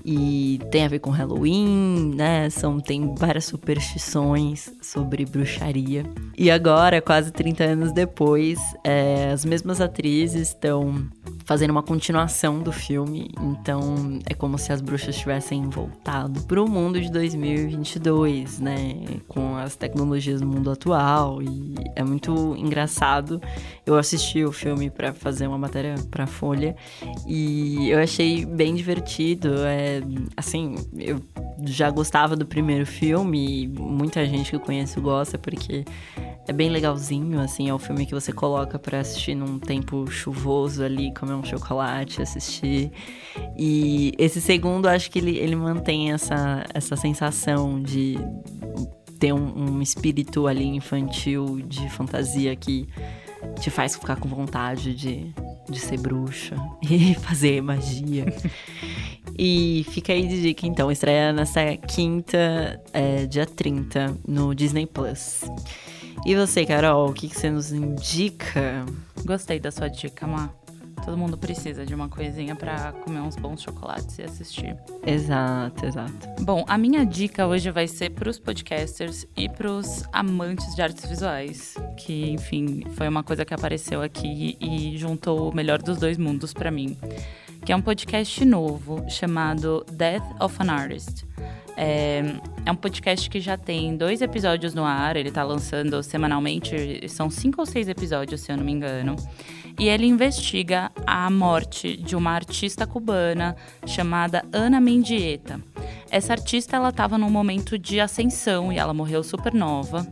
e 0.08 0.60
tem 0.70 0.84
a 0.84 0.88
ver 0.88 1.00
com 1.00 1.10
Halloween, 1.10 2.14
né? 2.14 2.48
São, 2.48 2.78
tem 2.78 3.12
várias 3.16 3.46
superstições 3.46 4.70
sobre 4.80 5.24
bruxaria. 5.24 6.04
E 6.38 6.48
agora, 6.48 7.02
quase 7.02 7.32
30 7.32 7.64
anos 7.64 7.92
depois, 7.92 8.60
é, 8.84 9.32
as 9.32 9.44
mesmas 9.44 9.80
atrizes 9.80 10.48
estão 10.48 11.08
fazendo 11.44 11.70
uma 11.70 11.82
continuação 11.82 12.60
do 12.60 12.70
filme. 12.70 13.30
Então 13.40 14.20
é 14.28 14.34
como 14.34 14.56
se 14.58 14.72
as 14.72 14.80
bruxas 14.80 15.16
tivessem 15.16 15.68
voltado 15.68 16.42
para 16.42 16.62
o 16.62 16.68
mundo 16.68 17.00
de 17.00 17.10
2022, 17.10 18.60
né? 18.60 18.94
Com 19.26 19.56
as 19.56 19.74
tecnologias 19.74 20.40
do 20.40 20.46
mundo 20.46 20.70
atual. 20.70 21.42
E 21.42 21.74
é 21.96 22.04
muito 22.04 22.54
engraçado. 22.56 23.40
Eu 23.84 23.96
assisti 23.96 24.44
o 24.44 24.52
filme 24.52 24.88
para 24.88 25.12
fazer 25.12 25.48
uma 25.48 25.58
matéria 25.58 25.94
para 26.10 26.26
Folha 26.26 26.76
e 27.26 27.88
eu 27.90 27.98
achei 27.98 28.44
bem 28.44 28.74
divertido. 28.74 29.64
É, 29.64 29.95
assim, 30.36 30.76
eu 30.98 31.20
já 31.64 31.90
gostava 31.90 32.36
do 32.36 32.46
primeiro 32.46 32.86
filme 32.86 33.62
e 33.62 33.68
muita 33.68 34.24
gente 34.26 34.50
que 34.50 34.56
eu 34.56 34.60
conheço 34.60 35.00
gosta 35.00 35.38
porque 35.38 35.84
é 36.48 36.52
bem 36.52 36.70
legalzinho, 36.70 37.40
assim, 37.40 37.68
é 37.68 37.74
o 37.74 37.78
filme 37.78 38.06
que 38.06 38.14
você 38.14 38.32
coloca 38.32 38.78
para 38.78 39.00
assistir 39.00 39.34
num 39.34 39.58
tempo 39.58 40.06
chuvoso 40.08 40.84
ali, 40.84 41.12
comer 41.12 41.34
um 41.34 41.42
chocolate, 41.42 42.22
assistir. 42.22 42.92
E 43.58 44.12
esse 44.16 44.40
segundo, 44.40 44.86
acho 44.86 45.10
que 45.10 45.18
ele, 45.18 45.36
ele 45.38 45.56
mantém 45.56 46.12
essa, 46.12 46.64
essa 46.72 46.94
sensação 46.94 47.82
de 47.82 48.16
ter 49.18 49.32
um, 49.32 49.72
um 49.76 49.82
espírito 49.82 50.46
ali 50.46 50.64
infantil 50.64 51.60
de 51.66 51.88
fantasia 51.90 52.54
que 52.54 52.86
te 53.60 53.70
faz 53.70 53.96
ficar 53.96 54.16
com 54.16 54.28
vontade 54.28 54.94
de, 54.94 55.32
de 55.68 55.80
ser 55.80 55.98
bruxa 55.98 56.56
e 56.82 57.14
fazer 57.14 57.60
magia. 57.62 58.26
e 59.38 59.86
fica 59.90 60.12
aí 60.12 60.26
de 60.26 60.42
dica, 60.42 60.66
então. 60.66 60.90
Estreia 60.90 61.32
nessa 61.32 61.76
quinta, 61.76 62.80
é, 62.92 63.26
dia 63.26 63.46
30, 63.46 64.16
no 64.26 64.54
Disney 64.54 64.86
Plus. 64.86 65.42
E 66.24 66.34
você, 66.34 66.64
Carol, 66.64 67.10
o 67.10 67.12
que, 67.12 67.28
que 67.28 67.38
você 67.38 67.50
nos 67.50 67.72
indica? 67.72 68.84
Gostei 69.24 69.60
da 69.60 69.70
sua 69.70 69.88
dica, 69.88 70.26
Má. 70.26 70.50
Todo 71.06 71.16
mundo 71.16 71.38
precisa 71.38 71.86
de 71.86 71.94
uma 71.94 72.08
coisinha 72.08 72.56
para 72.56 72.90
comer 72.90 73.20
uns 73.20 73.36
bons 73.36 73.62
chocolates 73.62 74.18
e 74.18 74.24
assistir. 74.24 74.76
Exato, 75.06 75.86
exato. 75.86 76.42
Bom, 76.42 76.64
a 76.66 76.76
minha 76.76 77.06
dica 77.06 77.46
hoje 77.46 77.70
vai 77.70 77.86
ser 77.86 78.10
para 78.10 78.28
os 78.28 78.40
podcasters 78.40 79.24
e 79.36 79.48
para 79.48 79.70
os 79.70 80.02
amantes 80.12 80.74
de 80.74 80.82
artes 80.82 81.08
visuais, 81.08 81.76
que, 81.96 82.28
enfim, 82.30 82.82
foi 82.96 83.06
uma 83.06 83.22
coisa 83.22 83.44
que 83.44 83.54
apareceu 83.54 84.02
aqui 84.02 84.58
e 84.60 84.98
juntou 84.98 85.48
o 85.48 85.54
melhor 85.54 85.80
dos 85.80 85.96
dois 85.96 86.18
mundos 86.18 86.52
para 86.52 86.72
mim, 86.72 86.98
que 87.64 87.70
é 87.70 87.76
um 87.76 87.82
podcast 87.82 88.44
novo 88.44 89.08
chamado 89.08 89.86
Death 89.92 90.24
of 90.42 90.56
an 90.60 90.72
Artist. 90.72 91.24
É, 91.76 92.22
é, 92.64 92.72
um 92.72 92.74
podcast 92.74 93.28
que 93.28 93.38
já 93.38 93.58
tem 93.58 93.96
dois 93.96 94.22
episódios 94.22 94.72
no 94.72 94.84
ar, 94.84 95.16
ele 95.16 95.30
tá 95.30 95.42
lançando 95.44 96.02
semanalmente, 96.02 97.06
são 97.08 97.28
cinco 97.28 97.60
ou 97.60 97.66
seis 97.66 97.86
episódios, 97.86 98.40
se 98.40 98.50
eu 98.50 98.56
não 98.56 98.64
me 98.64 98.72
engano. 98.72 99.14
E 99.78 99.88
ele 99.88 100.06
investiga 100.06 100.90
a 101.06 101.28
morte 101.28 101.96
de 101.98 102.16
uma 102.16 102.30
artista 102.30 102.86
cubana 102.86 103.54
chamada 103.86 104.42
Ana 104.50 104.80
Mendieta. 104.80 105.60
Essa 106.10 106.32
artista 106.32 106.76
ela 106.76 106.88
estava 106.88 107.18
num 107.18 107.28
momento 107.28 107.78
de 107.78 108.00
ascensão 108.00 108.72
e 108.72 108.78
ela 108.78 108.94
morreu 108.94 109.22
super 109.22 109.52
nova. 109.52 110.06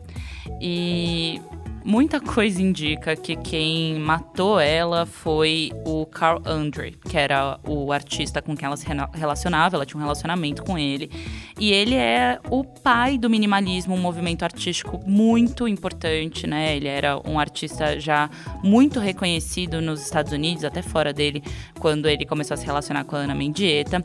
E 0.61 1.41
muita 1.85 2.21
coisa 2.21 2.63
indica 2.63 3.15
que 3.15 3.37
quem 3.37 3.99
matou 3.99 4.59
ela 4.59 5.05
foi 5.05 5.71
o 5.85 6.07
Carl 6.07 6.41
Andre, 6.47 6.97
que 7.09 7.17
era 7.17 7.61
o 7.67 7.93
artista 7.93 8.41
com 8.41 8.57
quem 8.57 8.67
ela 8.67 8.77
se 8.77 8.87
relacionava, 9.13 9.77
ela 9.77 9.85
tinha 9.85 9.99
um 9.99 10.03
relacionamento 10.03 10.63
com 10.65 10.79
ele. 10.79 11.11
E 11.59 11.73
ele 11.73 11.95
é 11.95 12.41
o 12.51 12.65
pai 12.65 13.19
do 13.19 13.29
minimalismo, 13.29 13.95
um 13.95 14.01
movimento 14.01 14.43
artístico 14.43 15.01
muito 15.07 15.69
importante, 15.69 16.47
né? 16.47 16.75
Ele 16.77 16.89
era 16.89 17.21
um 17.29 17.39
artista 17.39 18.01
já 18.01 18.31
muito 18.63 18.99
reconhecido 18.99 19.81
nos 19.81 20.03
Estados 20.03 20.33
Unidos, 20.33 20.65
até 20.65 20.81
fora 20.81 21.13
dele, 21.13 21.43
quando 21.79 22.09
ele 22.09 22.25
começou 22.25 22.55
a 22.55 22.57
se 22.57 22.65
relacionar 22.65 23.05
com 23.05 23.15
a 23.15 23.21
Ana 23.21 23.35
Mendieta. 23.35 24.05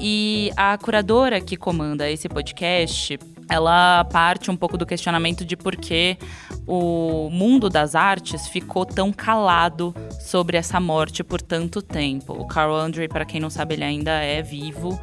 E 0.00 0.50
a 0.56 0.76
curadora 0.78 1.40
que 1.40 1.56
comanda 1.56 2.10
esse 2.10 2.28
podcast, 2.28 3.18
ela 3.48 4.04
parte 4.04 4.50
um 4.50 4.56
pouco 4.56 4.76
do 4.76 4.84
questionamento 4.84 5.44
de 5.44 5.56
por 5.56 5.74
que 5.74 6.16
o 6.68 7.30
mundo 7.30 7.70
das 7.70 7.94
artes 7.94 8.46
ficou 8.46 8.84
tão 8.84 9.10
calado 9.10 9.94
sobre 10.20 10.58
essa 10.58 10.78
morte 10.78 11.24
por 11.24 11.40
tanto 11.40 11.80
tempo. 11.80 12.34
O 12.34 12.46
Carl 12.46 12.74
Andre, 12.76 13.08
para 13.08 13.24
quem 13.24 13.40
não 13.40 13.48
sabe, 13.48 13.74
ele 13.74 13.84
ainda 13.84 14.10
é 14.22 14.42
vivo. 14.42 15.00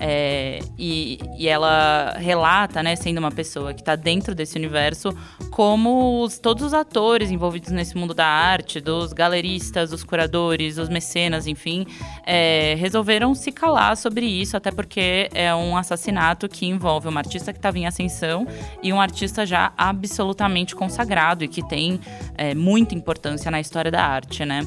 É, 0.00 0.60
e, 0.78 1.18
e, 1.36 1.48
ela 1.48 2.14
relata, 2.18 2.82
né, 2.82 2.94
sendo 2.94 3.18
uma 3.18 3.32
pessoa 3.32 3.74
que 3.74 3.80
está 3.80 3.96
dentro 3.96 4.34
desse 4.34 4.56
universo, 4.56 5.16
como 5.50 6.22
os, 6.22 6.38
todos 6.38 6.66
os 6.66 6.74
atores 6.74 7.30
envolvidos 7.30 7.70
nesse 7.70 7.96
mundo 7.96 8.14
da 8.14 8.26
arte, 8.26 8.80
dos 8.80 9.12
galeristas, 9.12 9.92
os 9.92 10.04
curadores, 10.04 10.78
os 10.78 10.88
mecenas, 10.88 11.48
enfim, 11.48 11.84
é, 12.24 12.76
resolveram 12.78 13.34
se 13.34 13.50
calar 13.50 13.96
sobre 13.96 14.24
isso, 14.24 14.56
até 14.56 14.70
porque 14.70 15.28
é 15.34 15.52
um 15.52 15.76
assassinato 15.76 16.48
que 16.48 16.64
envolve 16.64 17.08
uma 17.08 17.20
artista 17.20 17.52
que 17.52 17.58
estava 17.58 17.76
em 17.76 17.86
ascensão 17.86 18.46
e 18.82 18.92
um 18.92 19.00
artista 19.00 19.44
já 19.44 19.72
absolutamente 19.76 20.76
consagrado 20.76 21.42
e 21.42 21.48
que 21.48 21.66
tem 21.66 21.98
é, 22.36 22.54
muita 22.54 22.94
importância 22.94 23.50
na 23.50 23.60
história 23.60 23.90
da 23.90 24.04
arte, 24.04 24.44
né? 24.44 24.60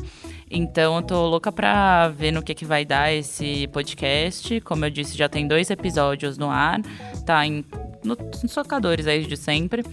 Então 0.52 0.98
eu 0.98 1.02
tô 1.02 1.28
louca 1.28 1.52
pra 1.52 2.10
ver 2.10 2.32
no 2.32 2.44
que, 2.44 2.54
que 2.54 2.66
vai 2.66 2.84
dar 2.84 3.12
esse 3.12 3.68
podcast. 3.68 4.60
Como 4.62 4.86
eu 4.86 4.90
disse, 4.90 5.18
já 5.18 5.30
tem 5.30 5.48
dois 5.48 5.70
episódios 5.70 6.38
no 6.38 6.50
ar, 6.50 6.82
tá 7.26 7.46
em 7.46 7.64
no, 8.04 8.16
nos 8.16 8.54
tocadores 8.54 9.08
aí 9.08 9.26
de 9.26 9.38
sempre. 9.38 9.84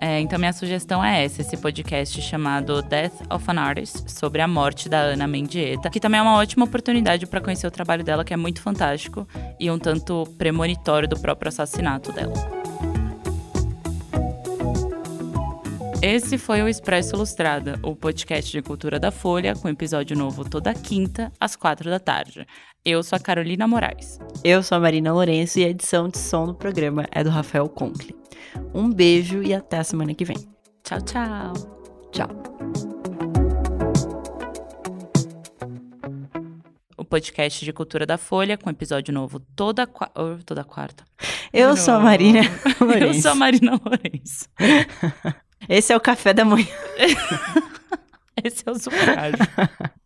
É, 0.00 0.20
então 0.20 0.38
minha 0.38 0.52
sugestão 0.52 1.02
é 1.02 1.24
essa, 1.24 1.40
esse 1.40 1.56
podcast 1.56 2.20
chamado 2.20 2.82
Death 2.82 3.12
of 3.30 3.44
an 3.48 3.60
Artist, 3.60 4.10
sobre 4.10 4.42
a 4.42 4.48
morte 4.48 4.88
da 4.88 4.98
Ana 4.98 5.26
Mendieta, 5.26 5.88
que 5.88 6.00
também 6.00 6.18
é 6.18 6.22
uma 6.22 6.36
ótima 6.36 6.64
oportunidade 6.64 7.26
para 7.26 7.40
conhecer 7.40 7.66
o 7.66 7.70
trabalho 7.70 8.04
dela, 8.04 8.24
que 8.24 8.34
é 8.34 8.36
muito 8.36 8.60
fantástico 8.60 9.26
e 9.58 9.70
um 9.70 9.78
tanto 9.78 10.24
premonitório 10.36 11.08
do 11.08 11.18
próprio 11.18 11.48
assassinato 11.48 12.12
dela. 12.12 12.61
Esse 16.04 16.36
foi 16.36 16.60
o 16.60 16.68
Expresso 16.68 17.14
Ilustrada, 17.14 17.78
o 17.80 17.94
podcast 17.94 18.50
de 18.50 18.60
cultura 18.60 18.98
da 18.98 19.12
Folha, 19.12 19.54
com 19.54 19.68
episódio 19.68 20.18
novo 20.18 20.44
toda 20.44 20.74
quinta, 20.74 21.30
às 21.38 21.54
quatro 21.54 21.88
da 21.88 22.00
tarde. 22.00 22.44
Eu 22.84 23.04
sou 23.04 23.16
a 23.16 23.20
Carolina 23.20 23.68
Moraes. 23.68 24.18
Eu 24.42 24.64
sou 24.64 24.76
a 24.76 24.80
Marina 24.80 25.12
Lourenço 25.12 25.60
e 25.60 25.64
a 25.64 25.68
edição 25.68 26.08
de 26.08 26.18
som 26.18 26.46
do 26.46 26.56
programa 26.56 27.06
é 27.12 27.22
do 27.22 27.30
Rafael 27.30 27.68
Conkle. 27.68 28.16
Um 28.74 28.92
beijo 28.92 29.44
e 29.44 29.54
até 29.54 29.78
a 29.78 29.84
semana 29.84 30.12
que 30.12 30.24
vem. 30.24 30.38
Tchau, 30.82 31.00
tchau. 31.02 31.52
Tchau. 32.10 32.28
O 36.96 37.04
podcast 37.04 37.64
de 37.64 37.72
cultura 37.72 38.04
da 38.04 38.18
Folha, 38.18 38.58
com 38.58 38.68
episódio 38.68 39.14
novo 39.14 39.38
toda, 39.38 39.86
qua... 39.86 40.10
toda 40.44 40.64
quarta. 40.64 41.04
Eu 41.52 41.76
sou, 41.76 41.76
Eu 41.76 41.76
sou 41.76 41.94
a 41.94 42.00
Marina 42.00 42.40
Lourenço. 42.80 43.04
Eu 43.04 43.14
sou 43.22 43.30
a 43.30 43.34
Marina 43.36 43.80
Lourenço. 43.84 44.48
Esse 45.68 45.92
é 45.92 45.96
o 45.96 46.00
café 46.00 46.32
da 46.32 46.44
manhã. 46.44 46.66
Esse 48.42 48.64
é 48.66 48.70
o 48.70 48.78
sufrágio. 48.78 49.38